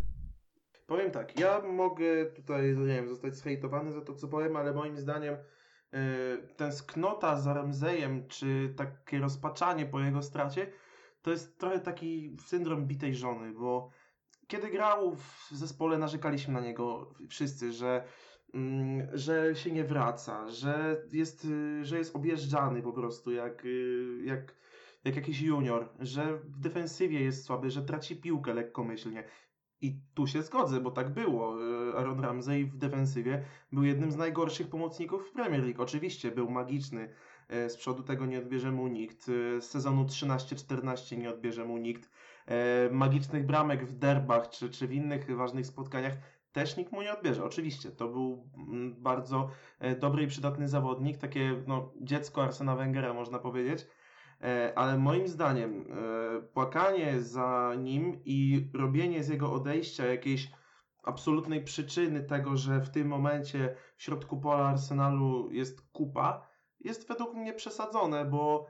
[0.87, 4.99] Powiem tak, ja mogę tutaj, nie wiem, zostać zhejtowany za to, co powiem, ale moim
[4.99, 5.37] zdaniem
[5.93, 5.99] yy,
[6.57, 10.67] tęsknota za Ramzejem, czy takie rozpaczanie po jego stracie,
[11.23, 13.91] to jest trochę taki syndrom bitej żony, bo
[14.47, 18.05] kiedy grał w zespole, narzekaliśmy na niego wszyscy, że,
[19.13, 24.55] że się nie wraca, że jest, y, że jest objeżdżany po prostu jak, y, jak,
[25.05, 29.25] jak jakiś junior, że w defensywie jest słaby, że traci piłkę lekkomyślnie.
[29.81, 31.63] I tu się zgodzę, bo tak było.
[31.91, 35.83] Y, Aaron Ramsey w defensywie był jednym z najgorszych pomocników w Premier League.
[35.83, 37.09] Oczywiście był magiczny,
[37.69, 39.25] z przodu tego nie odbierze mu nikt.
[39.25, 42.11] Z sezonu 13-14 nie odbierze mu nikt
[42.91, 46.15] magicznych bramek w derbach czy, czy w innych ważnych spotkaniach
[46.55, 47.45] też nikt mu nie odbierze.
[47.45, 53.15] Oczywiście, to był mm, bardzo e, dobry i przydatny zawodnik, takie no, dziecko Arsena Wengera
[53.15, 53.87] można powiedzieć,
[54.43, 60.51] e, ale moim zdaniem e, płakanie za nim i robienie z jego odejścia jakiejś
[61.03, 66.49] absolutnej przyczyny tego, że w tym momencie w środku pola Arsenalu jest kupa,
[66.81, 68.67] jest według mnie przesadzone, bo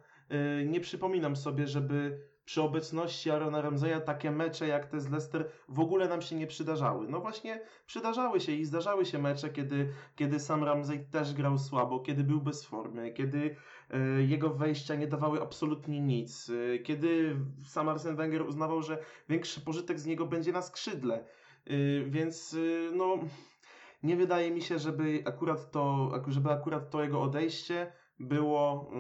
[0.66, 5.80] nie przypominam sobie, żeby przy obecności Arona Ramseya takie mecze jak te z Leicester w
[5.80, 7.08] ogóle nam się nie przydarzały.
[7.08, 12.00] No właśnie przydarzały się i zdarzały się mecze, kiedy, kiedy sam Ramsey też grał słabo,
[12.00, 13.56] kiedy był bez formy, kiedy
[13.90, 19.60] e, jego wejścia nie dawały absolutnie nic, e, kiedy sam Arsene Wenger uznawał, że większy
[19.60, 21.24] pożytek z niego będzie na skrzydle.
[21.66, 21.70] E,
[22.06, 22.56] więc
[22.92, 23.18] no
[24.02, 28.90] nie wydaje mi się, żeby akurat to, żeby akurat to jego odejście było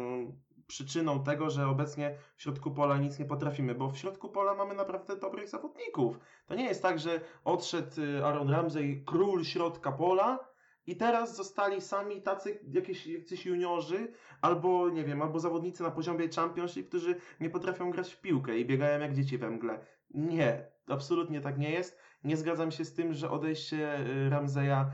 [0.66, 4.74] przyczyną tego, że obecnie w środku pola nic nie potrafimy, bo w środku pola mamy
[4.74, 6.18] naprawdę dobrych zawodników.
[6.46, 10.54] To nie jest tak, że odszedł y, Aaron Ramsey, król środka pola
[10.86, 16.28] i teraz zostali sami tacy jakieś, jacyś juniorzy, albo nie wiem, albo zawodnicy na poziomie
[16.28, 19.78] championship, którzy nie potrafią grać w piłkę i biegają jak dzieci we mgle.
[20.14, 21.98] Nie, absolutnie tak nie jest.
[22.24, 24.86] Nie zgadzam się z tym, że odejście y, Ramseya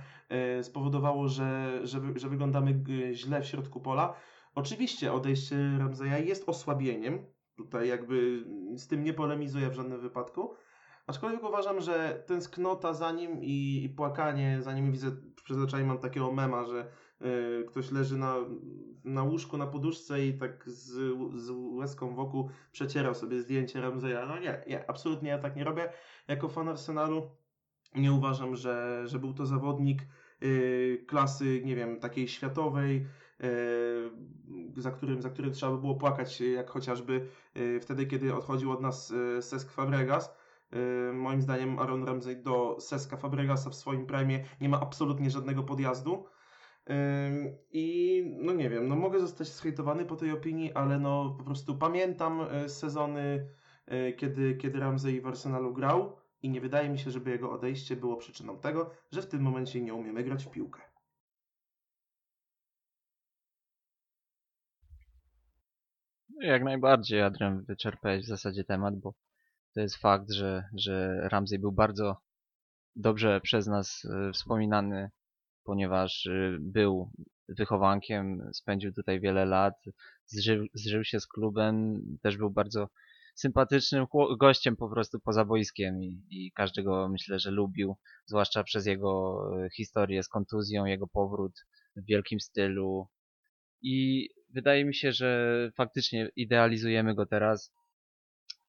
[0.58, 4.14] y, spowodowało, że, że, że wyglądamy źle w środku pola.
[4.54, 8.44] Oczywiście odejście Ramseya jest osłabieniem, tutaj jakby
[8.76, 10.54] z tym nie polemizuję w żadnym wypadku,
[11.06, 15.10] aczkolwiek uważam, że tęsknota za nim i, i płakanie za nim, widzę,
[15.44, 16.90] przyzwyczajnie mam takiego mema, że
[17.22, 18.36] y, ktoś leży na,
[19.04, 24.26] na łóżku, na poduszce i tak z, z łezką wokół przecierał sobie zdjęcie Ramseya.
[24.28, 25.92] No nie, nie, absolutnie ja tak nie robię.
[26.28, 27.30] Jako fan Arsenalu
[27.94, 30.02] nie uważam, że, że był to zawodnik
[30.42, 33.29] y, klasy, nie wiem, takiej światowej, E,
[34.76, 38.80] za którym, za którym trzeba by było płakać, jak chociażby e, wtedy, kiedy odchodził od
[38.80, 40.40] nas e, Sesk Fabregas.
[41.12, 46.24] Moim zdaniem Aaron Ramsey do Seska Fabregasa w swoim prime nie ma absolutnie żadnego podjazdu.
[47.72, 51.78] I no nie wiem, no mogę zostać schejtowany po tej opinii, ale no po prostu
[51.78, 53.48] pamiętam sezony,
[54.16, 58.16] kiedy, kiedy Ramsey w Arsenalu grał i nie wydaje mi się, żeby jego odejście było
[58.16, 60.89] przyczyną tego, że w tym momencie nie umiemy grać w piłkę.
[66.40, 69.14] Jak najbardziej, Adrian, wyczerpałeś w zasadzie temat, bo
[69.74, 72.16] to jest fakt, że, że Ramsey był bardzo
[72.96, 75.10] dobrze przez nas e, wspominany,
[75.64, 77.10] ponieważ e, był
[77.48, 79.74] wychowankiem, spędził tutaj wiele lat,
[80.26, 82.88] zżył, zżył się z klubem, też był bardzo
[83.34, 84.06] sympatycznym
[84.38, 89.70] gościem po prostu poza boiskiem i, i każdego myślę, że lubił, zwłaszcza przez jego e,
[89.70, 91.52] historię z kontuzją, jego powrót
[91.96, 93.08] w wielkim stylu,
[93.82, 97.72] i wydaje mi się, że faktycznie idealizujemy go teraz.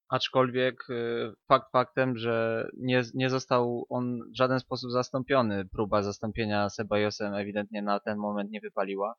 [0.10, 5.66] Aczkolwiek y, fakt faktem, że nie, nie został on w żaden sposób zastąpiony.
[5.66, 9.16] Próba zastąpienia Sebajosem ewidentnie na ten moment nie wypaliła.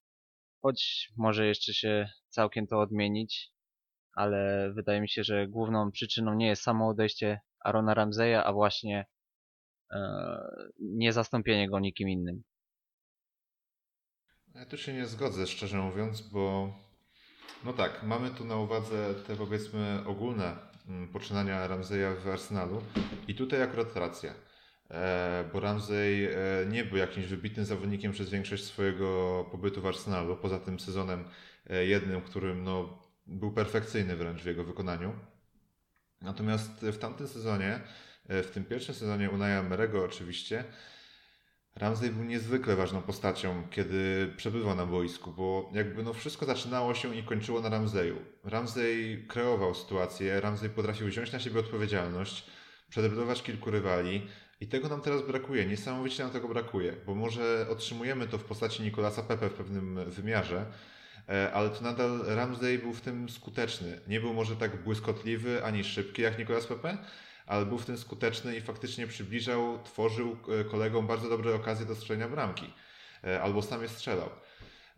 [0.62, 3.50] Choć może jeszcze się całkiem to odmienić,
[4.14, 9.06] ale wydaje mi się, że główną przyczyną nie jest samo odejście Arona Ramseya, a właśnie
[9.90, 9.98] e,
[10.80, 12.42] nie zastąpienie go nikim innym.
[14.54, 16.74] Ja tu się nie zgodzę, szczerze mówiąc, bo
[17.64, 20.56] no tak, mamy tu na uwadze te powiedzmy ogólne
[20.88, 22.82] mm, poczynania Ramseya w Arsenalu
[23.28, 24.34] i tutaj akurat racja.
[24.90, 30.36] E, bo Ramsey e, nie był jakimś wybitnym zawodnikiem przez większość swojego pobytu w Arsenalu,
[30.36, 31.24] poza tym sezonem
[31.70, 35.12] e, jednym, którym no, był perfekcyjny wręcz w jego wykonaniu.
[36.20, 37.80] Natomiast w tamtym sezonie,
[38.28, 40.64] w tym pierwszym sezonie Unai Merego oczywiście,
[41.76, 47.16] Ramsey był niezwykle ważną postacią, kiedy przebywał na boisku, bo jakby no wszystko zaczynało się
[47.16, 48.16] i kończyło na Ramseyu.
[48.44, 52.46] Ramsey kreował sytuację, Ramsey potrafił wziąć na siebie odpowiedzialność,
[52.88, 54.26] przedeblować kilku rywali
[54.60, 58.82] i tego nam teraz brakuje, niesamowicie nam tego brakuje, bo może otrzymujemy to w postaci
[58.82, 60.66] Nikolasa Pepe w pewnym wymiarze,
[61.28, 64.00] e, ale to nadal Ramsey był w tym skuteczny.
[64.08, 66.98] Nie był może tak błyskotliwy ani szybki jak Nikolas Pepe,
[67.52, 71.94] ale był w tym skuteczny i faktycznie przybliżał, tworzył e, kolegom bardzo dobre okazje do
[71.94, 72.72] strzelenia bramki.
[73.24, 74.28] E, albo sam je strzelał.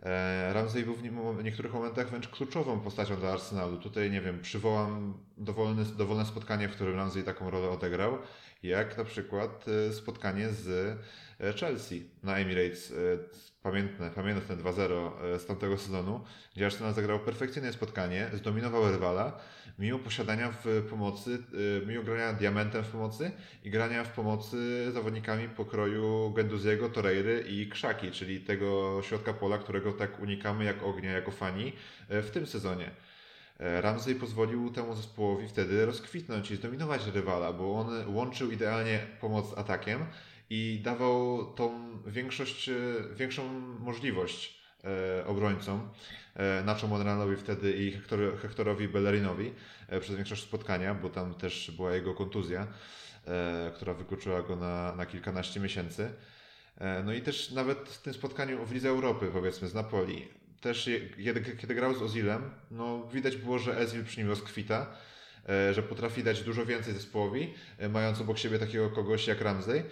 [0.02, 0.94] E, Ramsey był
[1.34, 3.76] w niektórych momentach wręcz kluczową postacią dla Arsenalu.
[3.76, 8.18] Tutaj, nie wiem, przywołam dowolne, dowolne spotkanie, w którym Ramsey taką rolę odegrał,
[8.62, 10.98] jak na przykład spotkanie z
[11.60, 12.92] Chelsea na Emirates.
[13.62, 16.24] Pamiętne, pamiętne 2-0 z tamtego sezonu,
[16.56, 19.40] gdzie Arsenal zagrał perfekcyjne spotkanie, zdominował rywala,
[19.78, 21.42] mimo posiadania w pomocy,
[21.82, 23.30] y, mimo grania diamentem w pomocy
[23.64, 29.92] i grania w pomocy zawodnikami pokroju Genduziego, Torreiry i Krzaki, czyli tego środka pola, którego
[29.92, 31.72] tak unikamy jak ognia, jako fani
[32.10, 32.86] y, w tym sezonie.
[32.86, 39.50] Y, Ramsey pozwolił temu zespołowi wtedy rozkwitnąć i zdominować rywala, bo on łączył idealnie pomoc
[39.50, 40.06] z atakiem
[40.50, 42.70] i dawał tą większość,
[43.16, 44.63] większą możliwość
[45.26, 45.88] obrońcom.
[46.36, 49.52] E, Nacho Monrealowi wtedy i Hector, Hectorowi Bellerinowi
[49.88, 52.66] e, przez większość spotkania, bo tam też była jego kontuzja,
[53.26, 56.10] e, która wykluczyła go na, na kilkanaście miesięcy.
[57.04, 60.28] No i też nawet w tym spotkaniu w Lidze Europy, powiedzmy, z Napoli,
[60.60, 60.90] też
[61.24, 64.86] kiedy, kiedy grał z Ozilem, no widać było, że Ezil przy nim rozkwita,
[65.72, 67.54] że potrafi dać dużo więcej zespołowi,
[67.90, 69.84] mając obok siebie takiego kogoś jak Ramsey.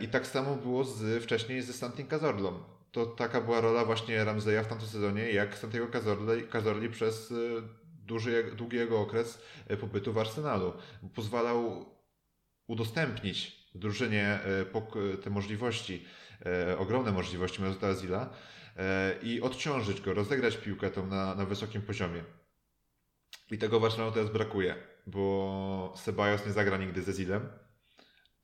[0.00, 4.64] I tak samo było z, wcześniej ze Santin Cazorlą to taka była rola właśnie Ramseya
[4.64, 5.88] w tamtym sezonie, jak Santiago
[6.50, 7.62] Cazorli, przez y,
[8.06, 10.72] duży, długi jego okres y, pobytu w Arsenalu.
[11.14, 11.86] Pozwalał
[12.66, 14.38] udostępnić drużynie
[15.14, 16.06] y, te możliwości,
[16.78, 18.30] ogromne możliwości Mesut Azila
[19.22, 22.24] i odciążyć go, rozegrać piłkę tą na, na wysokim poziomie.
[23.50, 24.74] I tego Arsenalu teraz brakuje,
[25.06, 27.48] bo Sebajos nie zagra nigdy ze Zilem.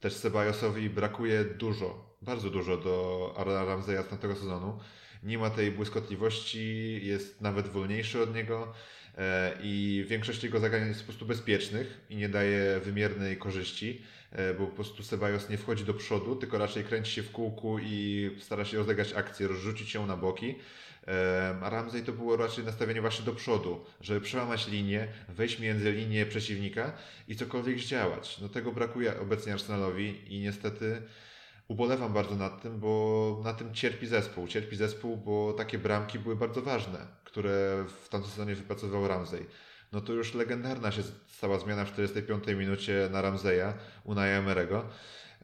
[0.01, 4.79] Też Sebajosowi brakuje dużo bardzo dużo do Arona Ramseya z tamtego sezonu.
[5.23, 8.73] Nie ma tej błyskotliwości, jest nawet wolniejszy od niego
[9.19, 14.55] e, i większość jego zagrań jest po prostu bezpiecznych i nie daje wymiernej korzyści, e,
[14.55, 18.31] bo po prostu Sebajos nie wchodzi do przodu, tylko raczej kręci się w kółku i
[18.41, 20.55] stara się rozegrać akcję, rozrzucić ją na boki.
[21.09, 25.93] E, a Ramsey to było raczej nastawienie właśnie do przodu, żeby przełamać linię, wejść między
[25.93, 26.93] linię przeciwnika
[27.29, 28.39] i cokolwiek zdziałać.
[28.41, 31.03] No tego brakuje obecnie Arsenalowi i niestety
[31.73, 34.47] ubolewam bardzo nad tym, bo na tym cierpi zespół.
[34.47, 39.47] Cierpi zespół, bo takie bramki były bardzo ważne, które w tamtym sezonie wypracował Ramsey.
[39.93, 43.73] No to już legendarna się stała zmiana w 45 minucie na Ramseya,
[44.05, 44.85] Unai Emerego.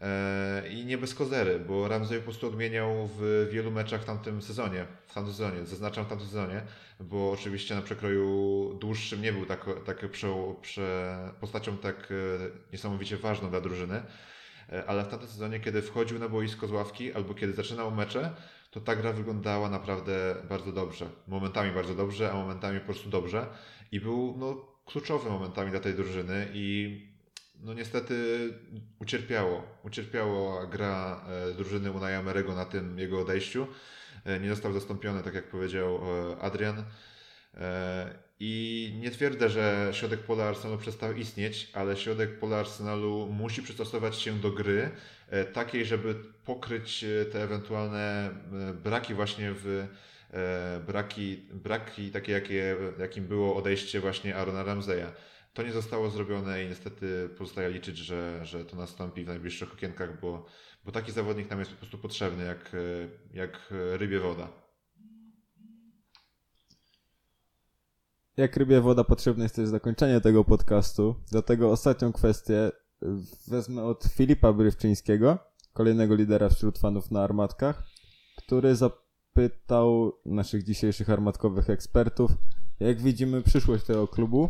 [0.01, 4.43] E, I nie bez kozery, bo Ramsey po prostu odmieniał w wielu meczach w tamtym
[4.43, 6.62] sezonie, w tamtym sezonie, zaznaczam w tamtym sezonie,
[7.01, 10.29] bo oczywiście na przekroju dłuższym nie był tak, tak prze,
[10.62, 12.14] prze, postacią tak e,
[12.73, 14.03] niesamowicie ważną dla drużyny,
[14.87, 18.35] ale w tamtym sezonie, kiedy wchodził na boisko z ławki albo kiedy zaczynał mecze,
[18.70, 21.07] to ta gra wyglądała naprawdę bardzo dobrze.
[21.28, 23.46] Momentami bardzo dobrze, a momentami po prostu dobrze.
[23.92, 27.00] I był no, kluczowy momentami dla tej drużyny i
[27.61, 28.48] no niestety
[29.00, 29.62] ucierpiało.
[29.83, 33.66] Ucierpiało gra e, drużyny Unai Amerego na tym jego odejściu.
[34.24, 36.00] E, nie został zastąpiony, tak jak powiedział
[36.40, 36.85] Adrian.
[38.40, 44.16] I nie twierdzę, że środek pola Arsenalu przestał istnieć, ale środek pola Arsenalu musi przystosować
[44.16, 44.90] się do gry
[45.29, 48.31] e, takiej, żeby pokryć e, te ewentualne
[48.70, 49.87] e, braki właśnie w
[50.87, 55.07] braki, braki takie, jakie, jakim było odejście właśnie Arona Ramseya.
[55.55, 60.20] To nie zostało zrobione i niestety pozostaje liczyć, że, że to nastąpi w najbliższych okienkach,
[60.20, 60.46] bo,
[60.85, 62.72] bo taki zawodnik nam jest po prostu potrzebny jak,
[63.35, 64.67] jak rybie woda.
[68.38, 72.70] Jak rybie woda potrzebne jest też zakończenie tego podcastu, dlatego ostatnią kwestię
[73.49, 75.39] wezmę od Filipa Brywczyńskiego,
[75.72, 77.82] kolejnego lidera wśród fanów na armatkach,
[78.36, 82.30] który zapytał naszych dzisiejszych armatkowych ekspertów,
[82.80, 84.49] jak widzimy przyszłość tego klubu,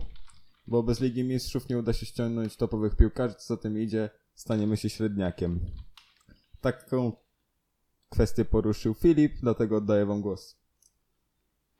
[0.67, 4.77] bo bez Ligi Mistrzów nie uda się ściągnąć topowych piłkarzy, co za tym idzie, staniemy
[4.77, 5.61] się średniakiem.
[6.61, 7.13] Taką
[8.09, 10.59] kwestię poruszył Filip, dlatego oddaję wam głos.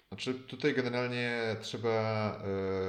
[0.09, 1.91] Znaczy, tutaj generalnie trzeba.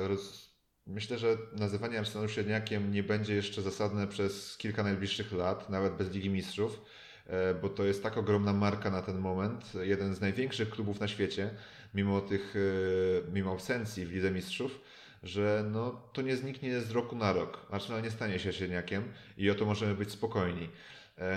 [0.03, 0.49] E, roz...
[0.87, 6.11] Myślę, że nazywanie Arsenalu średniakiem nie będzie jeszcze zasadne przez kilka najbliższych lat, nawet bez
[6.11, 6.81] Ligi Mistrzów,
[7.27, 9.73] e, bo to jest tak ogromna marka na ten moment.
[9.81, 11.49] Jeden z największych klubów na świecie,
[11.93, 14.79] mimo tych, e, mimo absencji w Lidze Mistrzów,
[15.23, 17.65] że no, to nie zniknie z roku na rok.
[17.69, 19.03] Arsenal nie stanie się średniakiem
[19.37, 20.69] i o to możemy być spokojni.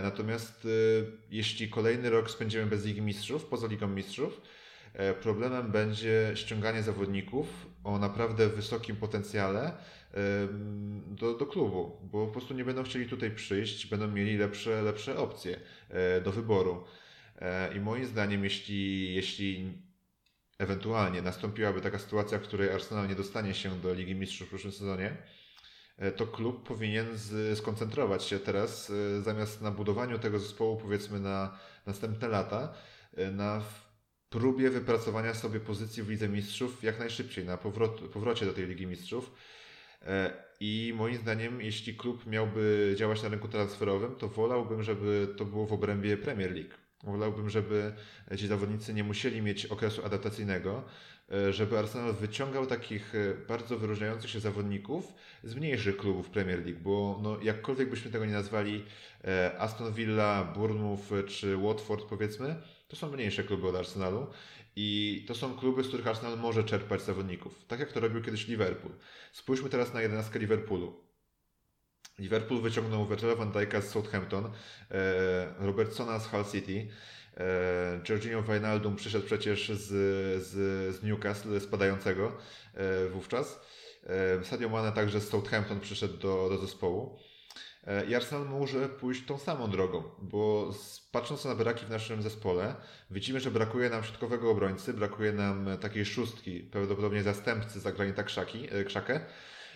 [0.03, 0.69] Natomiast
[1.31, 4.41] jeśli kolejny rok spędzimy bez Ligi Mistrzów, poza Ligą Mistrzów,
[5.23, 9.73] problemem będzie ściąganie zawodników o naprawdę wysokim potencjale
[10.13, 14.83] em, do, do klubu, bo po prostu nie będą chcieli tutaj przyjść, będą mieli lepsze,
[14.83, 16.85] lepsze opcje e, do wyboru.
[17.39, 19.73] E, I moim zdaniem, jeśli, jeśli
[20.59, 24.73] ewentualnie nastąpiłaby taka sytuacja, w której Arsenal nie dostanie się do Ligi Mistrzów w przyszłym
[24.73, 25.17] sezonie,
[25.99, 27.07] e, to klub powinien
[27.55, 32.75] skoncentrować się teraz, e, zamiast na budowaniu tego zespołu, powiedzmy na następne lata,
[33.17, 33.61] e, na
[34.33, 38.87] próbie wypracowania sobie pozycji w Lidze Mistrzów jak najszybciej, na powrot, powrocie do tej Ligi
[38.87, 39.33] Mistrzów.
[40.03, 45.45] E, I moim zdaniem, jeśli klub miałby działać na rynku transferowym, to wolałbym, żeby to
[45.45, 46.75] było w obrębie Premier League.
[47.03, 47.93] Wolałbym, żeby
[48.37, 50.85] ci zawodnicy nie musieli mieć okresu adaptacyjnego,
[51.33, 55.13] e, żeby Arsenal wyciągał takich e, bardzo wyróżniających się zawodników
[55.45, 58.85] z mniejszych klubów Premier League, bo no, jakkolwiek byśmy tego nie nazwali
[59.59, 62.57] Aston Villa, Bournemouth czy Watford powiedzmy,
[62.93, 64.27] to są mniejsze kluby od Arsenalu
[64.77, 68.49] i to są kluby, z których Arsenal może czerpać zawodników, tak jak to robił kiedyś
[68.49, 68.95] Liverpool.
[69.33, 71.05] Spójrzmy teraz na jedenastkę Liverpoolu.
[72.19, 74.45] Liverpool wyciągnął Virgila van Dijk'a z Southampton,
[74.91, 76.89] e, Robertsona z Hull City,
[77.37, 79.89] e, Jorginho Wijnaldum przyszedł przecież z,
[80.47, 80.51] z,
[80.97, 82.39] z Newcastle spadającego
[82.75, 83.61] e, wówczas.
[84.43, 87.19] Sadio Mane także z Southampton przyszedł do, do zespołu.
[87.87, 90.71] E, I Arsenal może pójść tą samą drogą, bo
[91.13, 92.75] patrząc na braki w naszym zespole,
[93.11, 98.69] widzimy, że brakuje nam środkowego obrońcy, brakuje nam takiej szóstki, prawdopodobnie zastępcy za granita krzaki,
[98.71, 99.21] e, krzakę,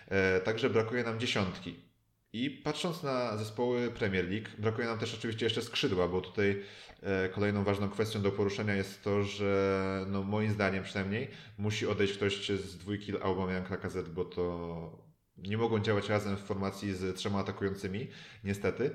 [0.07, 1.87] e, także brakuje nam dziesiątki.
[2.33, 6.63] I patrząc na zespoły Premier League, brakuje nam też oczywiście jeszcze skrzydła, bo tutaj
[7.01, 11.27] e, kolejną ważną kwestią do poruszenia jest to, że no, moim zdaniem przynajmniej
[11.57, 15.06] musi odejść ktoś z dwójki Aubameyang Lacazette, bo to
[15.37, 18.07] nie mogą działać razem w formacji z trzema atakującymi,
[18.43, 18.91] niestety.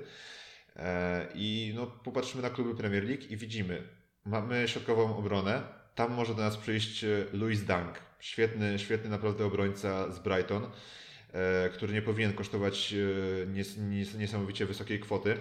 [0.75, 3.83] E, I no, popatrzymy na kluby Premier League i widzimy,
[4.25, 5.61] mamy środkową obronę,
[5.95, 10.67] tam może do nas przyjść e, Louis Dunk, świetny, świetny naprawdę obrońca z Brighton,
[11.33, 12.93] e, który nie powinien kosztować
[13.47, 15.37] nies, nies, niesamowicie wysokiej kwoty.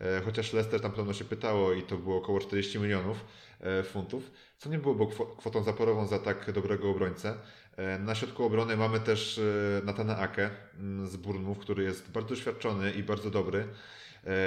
[0.00, 3.24] E, Chociaż Leicester tam podobno się pytało i to było około 40 milionów
[3.60, 7.34] e, funtów, co nie byłoby kwo- kwotą zaporową za tak dobrego obrońcę.
[7.76, 9.40] E, Na środku obrony mamy też
[9.84, 13.68] Natana Ake mm, z Bournemouth, który jest bardzo doświadczony i bardzo dobry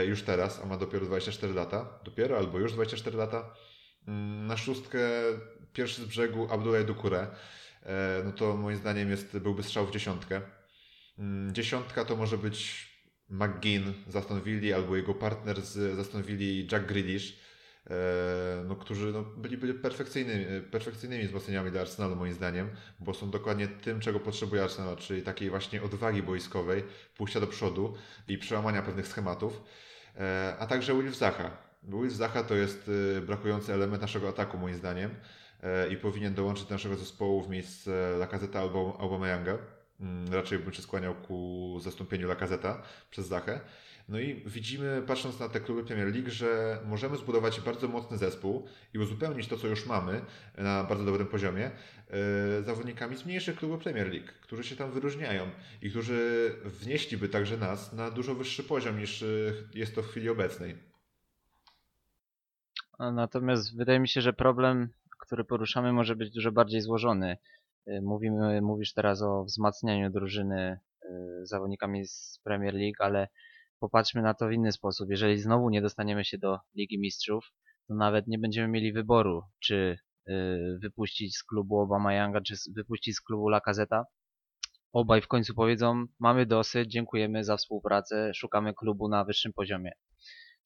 [0.08, 2.00] już teraz, a ma dopiero 24 lata.
[2.04, 3.50] Dopiero albo już 24 lata.
[4.08, 5.00] Mm, Na szóstkę
[5.74, 7.28] pierwszy z brzegu Abdullah Dukure.
[8.26, 10.42] No to moim zdaniem jest, byłby strzał w dziesiątkę.
[11.20, 12.89] Mm, Dziesiątka to może być
[13.30, 17.40] McGinn z Aston Villa albo jego partner z Aston Villa Jack Grealish,
[17.90, 22.70] e, no, którzy no, byli, byli perfekcyjnymi, perfekcyjnymi wzmocnieniami dla Arsenalu moim zdaniem,
[23.00, 26.84] bo są dokładnie tym, czego potrzebuje Arsenal, czyli takiej właśnie odwagi boiskowej,
[27.18, 27.94] pójścia do przodu
[28.28, 29.62] i przełamania pewnych schematów,
[30.18, 31.52] e, a także Wilf Zaha.
[31.84, 35.16] Wilf Zaha to jest e, brakujący element naszego ataku moim zdaniem
[35.92, 39.58] i powinien dołączyć do naszego zespołu w miejsce Lacazette albo Aubameyanga.
[40.00, 43.60] Mm, Raczej bym się skłaniał ku zastąpieniu Lacazeta przez Zachę.
[44.10, 48.68] No i widzimy, patrząc na te kluby Premier League, że możemy zbudować bardzo mocny zespół
[48.94, 50.22] i uzupełnić to, co już mamy
[50.58, 51.72] na bardzo dobrym poziomie,
[52.60, 55.50] e, zawodnikami z mniejszych klubów Premier League, którzy się tam wyróżniają
[55.82, 59.26] i którzy wnieśliby także nas na dużo wyższy poziom niż e,
[59.74, 60.76] jest to w chwili obecnej.
[63.00, 64.90] Natomiast wydaje mi się, że problem,
[65.20, 67.38] który poruszamy, może być dużo bardziej złożony.
[67.88, 71.10] Y, Mówimy, mówisz teraz o wzmacnianiu drużyny y,
[71.46, 73.28] zawodnikami z Premier League, ale
[73.80, 75.10] popatrzmy na to w inny sposób.
[75.10, 77.46] Jeżeli znowu nie dostaniemy się do Ligi Mistrzów,
[77.88, 79.98] to nawet nie będziemy mieli wyboru, czy
[80.30, 84.06] y, wypuścić z klubu Obama czy z- wypuścić z klubu Lacazeta.
[84.94, 89.92] Obaj w końcu powiedzą, mamy dosyć, dziękujemy za współpracę, szukamy klubu na wyższym poziomie.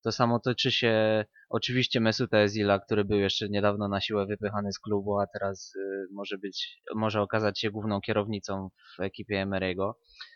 [0.04, 4.80] To samo toczy się oczywiście Mesut Özila, który był jeszcze niedawno na siłę wypychany z
[4.80, 9.94] klubu, a teraz y, może być, może okazać się główną kierownicą w ekipie Emery'ego.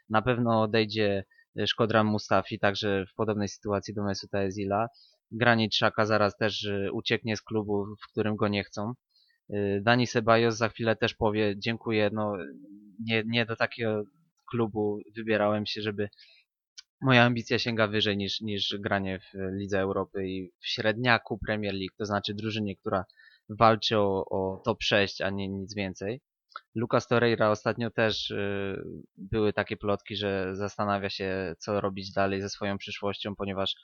[0.10, 1.24] Na pewno odejdzie
[1.60, 4.88] y, Szkodran Mustafi, także w podobnej sytuacji do Mesuta Özila.
[5.32, 8.94] Granit Xhaka zaraz też y, ucieknie z klubu, w którym go nie chcą.
[9.82, 12.34] Dani Ceballos za chwilę też powie dziękuję, no
[13.06, 14.04] nie, nie do takiego
[14.52, 16.10] klubu wybierałem się, żeby
[17.02, 21.96] moja ambicja sięga wyżej niż, niż granie w Lidze Europy i w średniaku Premier League,
[21.98, 23.06] to znaczy drużynie, która
[23.50, 26.22] walczy o, o top 6, a nie nic więcej.
[26.76, 28.84] Lucas Torreira ostatnio też y,
[29.18, 33.76] były takie plotki, że zastanawia się, co robić dalej ze swoją przyszłością, ponieważ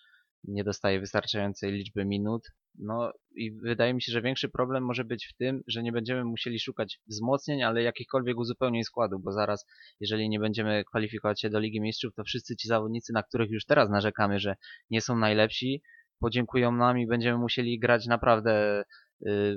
[0.43, 2.47] nie dostaje wystarczającej liczby minut.
[2.79, 6.23] No i wydaje mi się, że większy problem może być w tym, że nie będziemy
[6.25, 9.65] musieli szukać wzmocnień, ale jakichkolwiek uzupełnień składu, bo zaraz,
[9.99, 13.65] jeżeli nie będziemy kwalifikować się do Ligi Mistrzów, to wszyscy ci zawodnicy, na których już
[13.65, 14.55] teraz narzekamy, że
[14.89, 15.81] nie są najlepsi,
[16.19, 19.55] podziękują nam i będziemy musieli grać naprawdę y, y,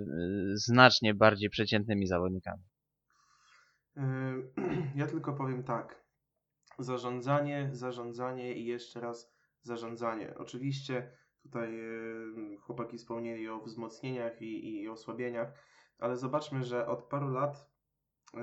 [0.54, 2.62] znacznie bardziej przeciętnymi zawodnikami.
[3.96, 4.02] Yy,
[5.00, 6.06] Ja tylko powiem tak.
[6.78, 9.35] Zarządzanie, zarządzanie i jeszcze raz
[9.66, 10.34] zarządzanie.
[10.38, 11.10] Oczywiście
[11.42, 15.52] tutaj yy, chłopaki wspomnieli o wzmocnieniach i, i osłabieniach,
[15.98, 17.70] ale zobaczmy, że od paru lat,
[18.34, 18.40] yy,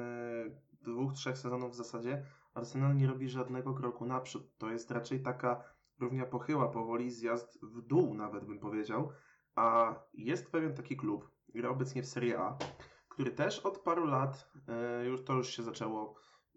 [0.82, 4.58] dwóch, trzech sezonów w zasadzie, Arsenal nie robi żadnego kroku naprzód.
[4.58, 5.64] To jest raczej taka
[6.00, 9.10] równia pochyła, powoli zjazd w dół nawet bym powiedział.
[9.56, 12.58] A jest pewien taki klub, gra obecnie w Serie A,
[13.10, 16.16] który też od paru lat, e, już to już się zaczęło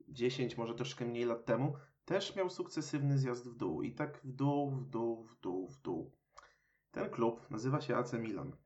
[0.08, 1.76] 10, może troszkę mniej lat temu,
[2.06, 3.82] też miał sukcesywny zjazd w dół.
[3.82, 6.12] I tak w dół, w dół, w dół, w dół.
[6.90, 8.56] Ten klub nazywa się AC Milan.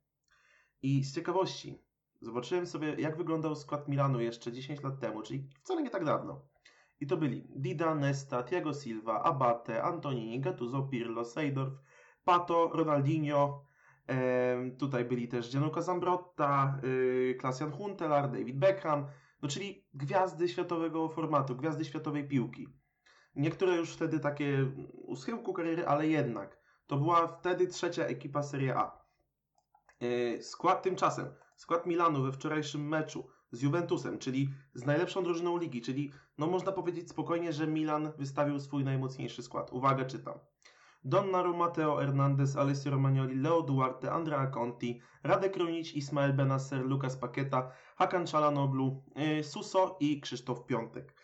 [0.82, 1.82] I z ciekawości
[2.20, 6.48] zobaczyłem sobie, jak wyglądał skład Milanu jeszcze 10 lat temu, czyli wcale nie tak dawno.
[7.00, 11.74] I to byli Dida, Nesta, Thiago Silva, Abate, Antonini, Gattuso, Pirlo, Seydorf,
[12.24, 13.64] Pato, Ronaldinho,
[14.78, 19.06] tutaj byli też Gianluca Zambrotta, y, Klaas-Jan Huntelaar, David Beckham,
[19.42, 22.79] no czyli gwiazdy światowego formatu, gwiazdy światowej piłki.
[23.36, 26.58] Niektóre już wtedy takie u schyłku kariery, ale jednak.
[26.86, 29.04] To była wtedy trzecia ekipa Serie A.
[30.02, 31.26] Y, Skład tymczasem,
[31.56, 36.72] skład Milanu we wczorajszym meczu z Juventusem, czyli z najlepszą drużyną ligi, czyli no można
[36.72, 39.72] powiedzieć spokojnie, że Milan wystawił swój najmocniejszy skład.
[39.72, 40.38] Uwaga, czytam.
[41.04, 47.72] Donnarumma, Matteo Hernandez, Alessio Romagnoli, Leo Duarte, Andrea Conti, Radek Krunic, Ismael Benasser, Lucas Paqueta,
[47.96, 51.14] Hakan Çalhanoğlu, yy, Suso i Krzysztof Piątek.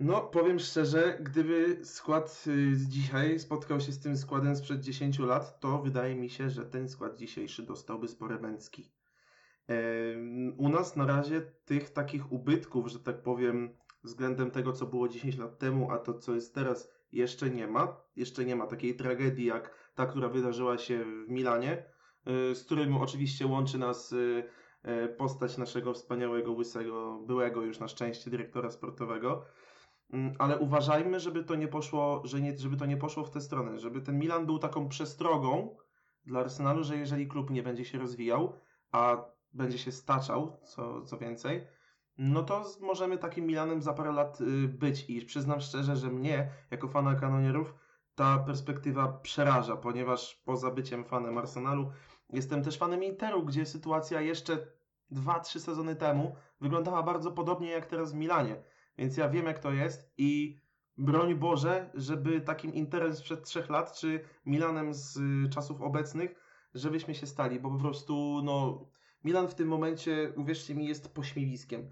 [0.00, 5.18] No, powiem szczerze, gdyby skład y, z dzisiaj spotkał się z tym składem sprzed 10
[5.18, 8.92] lat, to wydaje mi się, że ten skład dzisiejszy dostałby spore męcki.
[10.56, 15.38] U nas na razie tych takich ubytków, że tak powiem, względem tego, co było 10
[15.38, 18.00] lat temu, a to, co jest teraz, jeszcze nie ma.
[18.16, 21.84] Jeszcze nie ma takiej tragedii, jak ta, która wydarzyła się w Milanie,
[22.50, 24.44] y, z którym oczywiście łączy nas y,
[25.04, 29.44] y, postać naszego wspaniałego, łysego, byłego już na szczęście dyrektora sportowego.
[30.12, 33.40] Mm, Ale uważajmy, żeby to nie poszło, że nie, żeby to nie poszło w tę
[33.40, 35.76] stronę, żeby ten Milan był taką przestrogą
[36.24, 38.52] dla Arsenalu, że jeżeli klub nie będzie się rozwijał,
[38.92, 41.66] a będzie się staczał, co, co więcej,
[42.18, 45.10] no to możemy takim Milanem za parę lat y, być.
[45.10, 47.74] I przyznam szczerze, że mnie, jako fana kanonierów,
[48.14, 51.90] ta perspektywa przeraża, ponieważ poza byciem fanem Arsenalu,
[52.30, 54.58] jestem też fanem Interu, gdzie sytuacja jeszcze
[55.12, 58.62] 2-3 sezony temu wyglądała bardzo podobnie jak teraz w Milanie.
[58.98, 60.60] Więc ja wiem, jak to jest i
[60.98, 66.34] broń Boże, żeby takim Interem sprzed trzech lat, czy Milanem z y, czasów obecnych,
[66.74, 68.86] żebyśmy się stali, bo po prostu, no,
[69.24, 71.90] Milan w tym momencie, uwierzcie mi, jest pośmiewiskiem.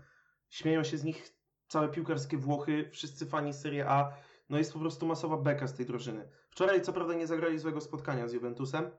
[0.51, 1.39] Śmieją się z nich
[1.69, 4.13] całe piłkarskie Włochy, wszyscy fani Serie A.
[4.49, 6.29] No jest po prostu masowa beka z tej drużyny.
[6.51, 8.91] Wczoraj co prawda nie zagrali złego spotkania z Juventusem,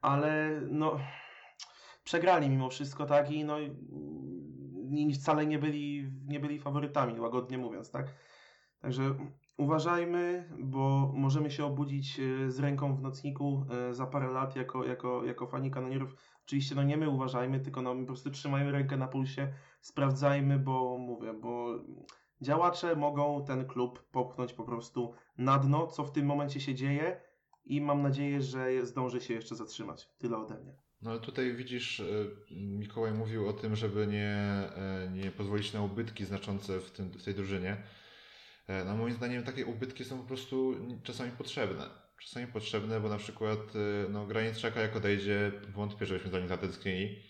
[0.00, 0.98] ale no
[2.04, 3.30] przegrali mimo wszystko, tak?
[3.30, 3.56] I no
[4.92, 8.14] i wcale nie byli, nie byli faworytami, łagodnie mówiąc, tak?
[8.80, 9.14] Także
[9.56, 14.84] uważajmy, bo możemy się obudzić e, z ręką w nocniku e, za parę lat jako,
[14.84, 16.16] jako, jako fani kanonierów.
[16.44, 20.98] Oczywiście no nie my uważajmy, tylko no po prostu trzymajmy rękę na pulsie, sprawdzajmy, bo
[20.98, 21.78] mówię, bo
[22.40, 27.20] działacze mogą ten klub popchnąć po prostu na dno, co w tym momencie się dzieje
[27.64, 30.08] i mam nadzieję, że zdąży się jeszcze zatrzymać.
[30.18, 30.81] Tyle ode mnie.
[31.02, 34.62] No ale tutaj widzisz, y, Mikołaj mówił o tym, żeby nie,
[35.06, 37.76] y, nie pozwolić na ubytki znaczące w, tym, w tej drużynie.
[38.68, 41.90] E, No moim zdaniem takie ubytki są po prostu czasami potrzebne.
[42.18, 43.58] Czasami potrzebne, bo na przykład
[44.10, 47.22] no, Graniczaka jak odejdzie, wątpię, żebyśmy za nim zatęsknili.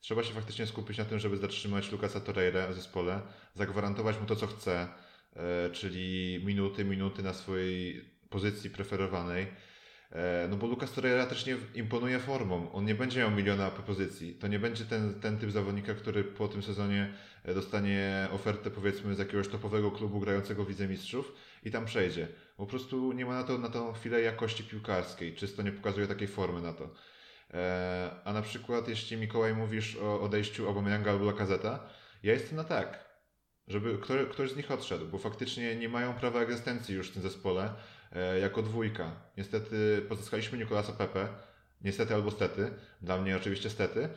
[0.00, 3.22] Trzeba się faktycznie skupić na tym, żeby zatrzymać Lukasa Torreira w zespole,
[3.54, 4.88] zagwarantować mu to, co chce,
[5.36, 9.46] e, czyli minuty, minuty na swojej pozycji preferowanej.
[10.12, 12.72] E, No bo Lucas Torreira też nie imponuje formą.
[12.72, 14.34] On nie będzie miał miliona propozycji.
[14.34, 19.14] To nie będzie ten, ten typ zawodnika, który po tym sezonie e, dostanie ofertę powiedzmy
[19.14, 21.32] z jakiegoś topowego klubu grającego w Lidze Mistrzów
[21.64, 22.28] i tam przejdzie.
[22.56, 25.34] Po prostu nie ma na to na tą chwilę jakości piłkarskiej.
[25.34, 26.90] Czysto nie pokazuje takiej formy na to.
[27.54, 31.88] E, A na przykład jeśli Mikołaj mówisz o odejściu Aubameyanga albo Lacazeta,
[32.22, 33.08] ja jestem na tak.
[33.68, 33.98] Żeby
[34.32, 37.74] ktoś, z nich odszedł, bo faktycznie nie mają prawa egzystencji już w tym zespole
[38.42, 39.10] jako dwójka.
[39.36, 41.28] Niestety pozyskaliśmy Nicolasa Pepe,
[41.80, 42.70] niestety albo stety,
[43.02, 44.08] dla mnie oczywiście stety,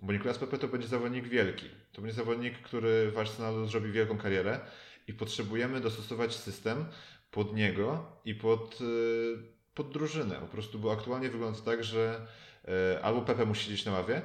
[0.00, 1.66] bo Nicolas Pepe to będzie zawodnik wielki.
[1.92, 4.60] To będzie zawodnik, który w Arsenalu zrobi wielką karierę
[5.08, 6.84] i potrzebujemy dostosować system
[7.30, 9.36] pod niego i pod, y,
[9.74, 12.26] pod drużynę po prostu, bo aktualnie wygląda tak, że
[12.68, 14.22] e, albo Pepe musi siedzieć na ławie,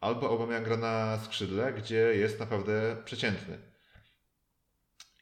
[0.00, 3.69] albo Aubameyang gra na skrzydle, gdzie jest naprawdę przeciętny.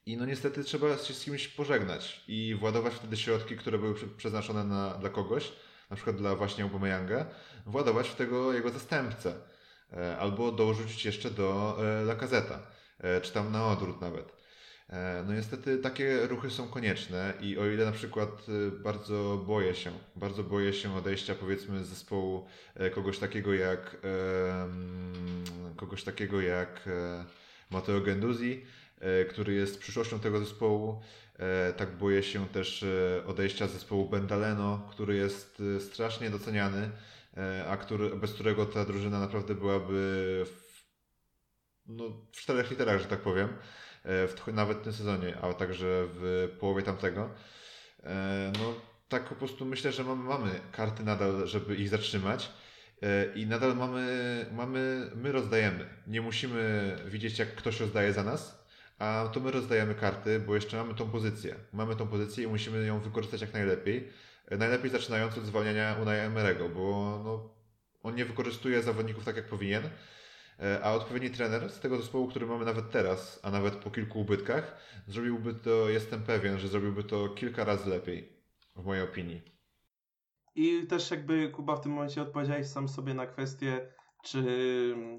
[0.08, 4.06] I no niestety trzeba się z kimś pożegnać i władować wtedy środki, które były prze-
[4.16, 5.52] przeznaczone na, dla kogoś,
[5.90, 7.26] na przykład dla właśnie Aubameyanga,
[7.66, 9.34] władować w tego jego zastępcę.
[9.92, 12.66] E, Albo dorzucić jeszcze do e, Lacazeta,
[13.00, 14.38] e, czy tam na odwrót nawet.
[15.26, 18.46] No niestety takie ruchy są konieczne i o ile na przykład
[18.82, 22.46] bardzo boję się, bardzo boję się odejścia powiedzmy z zespołu
[22.94, 23.96] kogoś takiego jak
[25.76, 26.88] kogoś takiego jak
[27.70, 28.66] Matteo Genduzi,
[29.30, 31.02] który jest przyszłością tego zespołu.
[31.38, 36.90] E, Tak boję się też e, odejścia zespołu Bendaleno, który jest e, strasznie doceniany,
[37.36, 39.94] e, a który, bez którego ta drużyna naprawdę byłaby
[40.46, 40.84] w,
[41.86, 43.48] no, w czterech literach, że tak powiem,
[44.04, 47.30] e, w, nawet w tym sezonie, a także w połowie tamtego.
[48.04, 48.74] E, No,
[49.08, 52.52] tak po prostu myślę, że mamy, karty nadal, żeby ich zatrzymać.
[53.02, 55.88] E, I nadal mamy, mamy, my rozdajemy.
[56.06, 58.67] Nie musimy widzieć, jak ktoś rozdaje za nas,
[58.98, 61.54] a to my rozdajemy karty, bo jeszcze mamy tą pozycję.
[61.72, 64.08] Mamy tą pozycję i musimy ją wykorzystać jak najlepiej.
[64.46, 67.54] E, Najlepiej zaczynając od zwalniania Unai Emerego, bo no,
[68.02, 69.82] on nie wykorzystuje zawodników tak, jak powinien.
[70.60, 74.20] E, A odpowiedni trener z tego zespołu, który mamy nawet teraz, a nawet po kilku
[74.20, 74.76] ubytkach,
[75.06, 78.32] zrobiłby to, jestem pewien, że zrobiłby to kilka razy lepiej,
[78.76, 79.42] w mojej opinii.
[80.54, 83.92] I też jakby Kuba w tym momencie odpowiedziałeś sam sobie na kwestię,
[84.24, 84.42] czy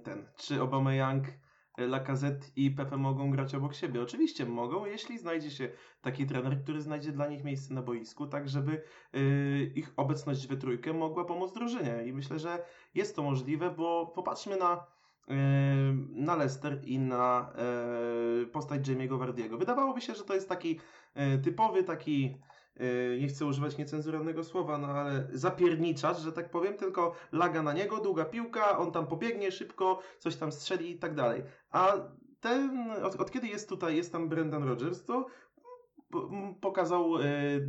[0.04, 1.28] ten, czy Aubameyang,
[1.88, 4.02] Lacazette i Pepe mogą grać obok siebie.
[4.02, 5.70] Oczywiście mogą, jeśli znajdzie się
[6.02, 8.82] taki trener, który znajdzie dla nich miejsce na boisku, tak żeby
[9.16, 12.04] y, ich obecność we trójkę mogła pomóc drużynie.
[12.06, 12.66] I myślę, że
[12.96, 15.34] jest to możliwe, bo popatrzmy na y,
[16.10, 17.54] na Leicester i na
[18.44, 19.58] y, postać Jamie'ego Vardiego.
[19.58, 20.80] Wydawałoby się, że to jest taki
[21.44, 22.38] typowy, taki
[23.20, 27.98] nie chcę używać niecenzuralnego słowa, no ale zapierniczacz, że tak powiem, tylko laga na niego,
[27.98, 31.44] długa piłka, on tam pobiegnie szybko, coś tam strzeli i tak dalej.
[31.72, 31.94] A
[32.40, 35.26] ten, od, od kiedy jest tutaj, jest tam Brendan Rodgers, to
[36.12, 37.24] p- m, pokazał e,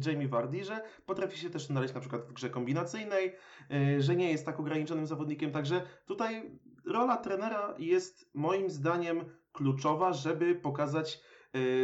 [0.07, 3.35] Jamie Vardy, że potrafi się też znaleźć na przykład w grze kombinacyjnej,
[3.71, 10.13] e, że nie jest tak ograniczonym zawodnikiem, także tutaj rola trenera jest moim zdaniem kluczowa,
[10.13, 11.21] żeby pokazać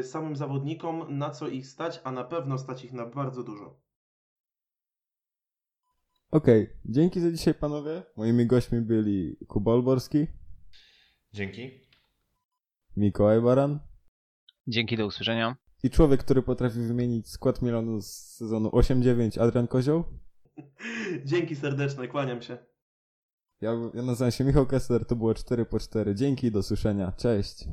[0.03, 3.81] samym zawodnikom na co ich stać, a na pewno stać ich na bardzo dużo.
[6.31, 8.03] Okej, dzięki za dzisiaj panowie.
[8.17, 10.27] Moimi gośćmi byli Kuba Olborski,
[11.33, 11.71] Dzięki.
[12.97, 13.81] Mikołaj Baran
[14.67, 15.57] Dzięki, do usłyszenia.
[15.83, 18.07] i człowiek, który potrafi wymienić skład Milanu z
[18.37, 20.05] sezonu 8-9, Adrian Kozioł.
[21.25, 22.59] Dzięki serdeczne, kłaniam się.
[23.61, 26.15] Ja, ja nazywam się Michał Kessler, to było 4 po 4.
[26.15, 27.13] Dzięki, do słyszenia.
[27.13, 27.65] Cześć.